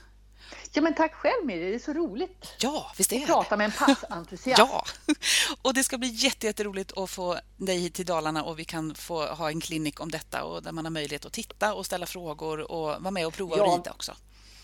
[0.74, 3.66] Ja, men tack själv Miri, det är så roligt ja, visst är att prata med
[3.66, 4.60] en passentusiast.
[4.60, 4.86] ja,
[5.62, 9.26] och det ska bli jätteroligt att få dig hit till Dalarna och vi kan få
[9.26, 12.72] ha en klinik om detta och där man har möjlighet att titta och ställa frågor
[12.72, 13.68] och vara med och prova ja.
[13.74, 14.16] att rida också.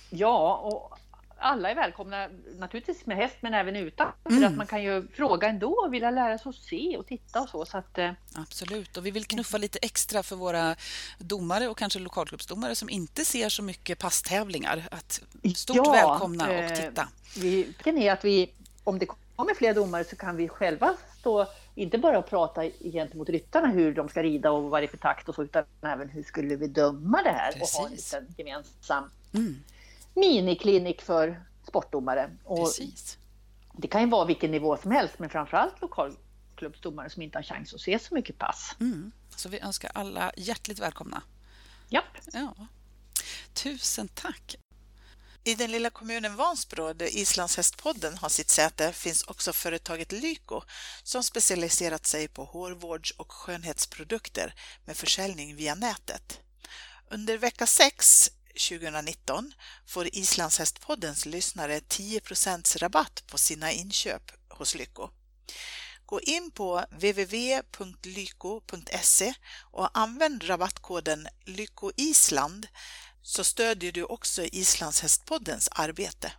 [0.09, 0.99] Ja, och
[1.39, 2.29] alla är välkomna,
[2.59, 4.11] naturligtvis med häst men även utan.
[4.29, 4.41] Mm.
[4.41, 7.41] För att man kan ju fråga ändå och vilja lära sig att se och titta
[7.41, 7.65] och så.
[7.65, 8.11] så att, eh.
[8.35, 10.75] Absolut, och vi vill knuffa lite extra för våra
[11.17, 14.87] domare och kanske lokalklubbsdomare som inte ser så mycket passtävlingar.
[14.91, 15.21] Att
[15.55, 17.09] stort ja, välkomna och eh, titta.
[17.37, 18.51] Vi, är att vi,
[18.83, 23.67] om det kommer fler domare så kan vi själva stå inte bara prata gentemot ryttarna
[23.67, 26.23] hur de ska rida och vad det är för takt och så, utan även hur
[26.23, 27.75] skulle vi döma det här Precis.
[27.75, 29.63] och ha en gemensam mm
[30.17, 32.37] miniklinik för sportdomare.
[32.43, 33.17] Och Precis.
[33.73, 37.73] Det kan ju vara vilken nivå som helst, men framförallt lokalklubbsdomare som inte har chans
[37.73, 38.75] att se så mycket pass.
[38.79, 39.11] Mm.
[39.35, 41.21] Så vi önskar alla hjärtligt välkomna.
[41.89, 42.17] Japp.
[42.33, 42.67] Ja.
[43.53, 44.55] Tusen tack.
[45.43, 50.61] I den lilla kommunen Vansbro där Islandshästpodden har sitt säte finns också företaget Lyko
[51.03, 54.53] som specialiserat sig på hårvårds och skönhetsprodukter
[54.85, 56.39] med försäljning via nätet.
[57.09, 59.53] Under vecka 6 2019
[59.85, 65.09] får Islandshästpoddens lyssnare 10% rabatt på sina inköp hos Lyko.
[66.05, 67.73] Gå in på www.lyko.se
[69.71, 72.67] och använd rabattkoden LYKOISLAND
[73.21, 76.31] så stödjer du också Islandshästpoddens arbete.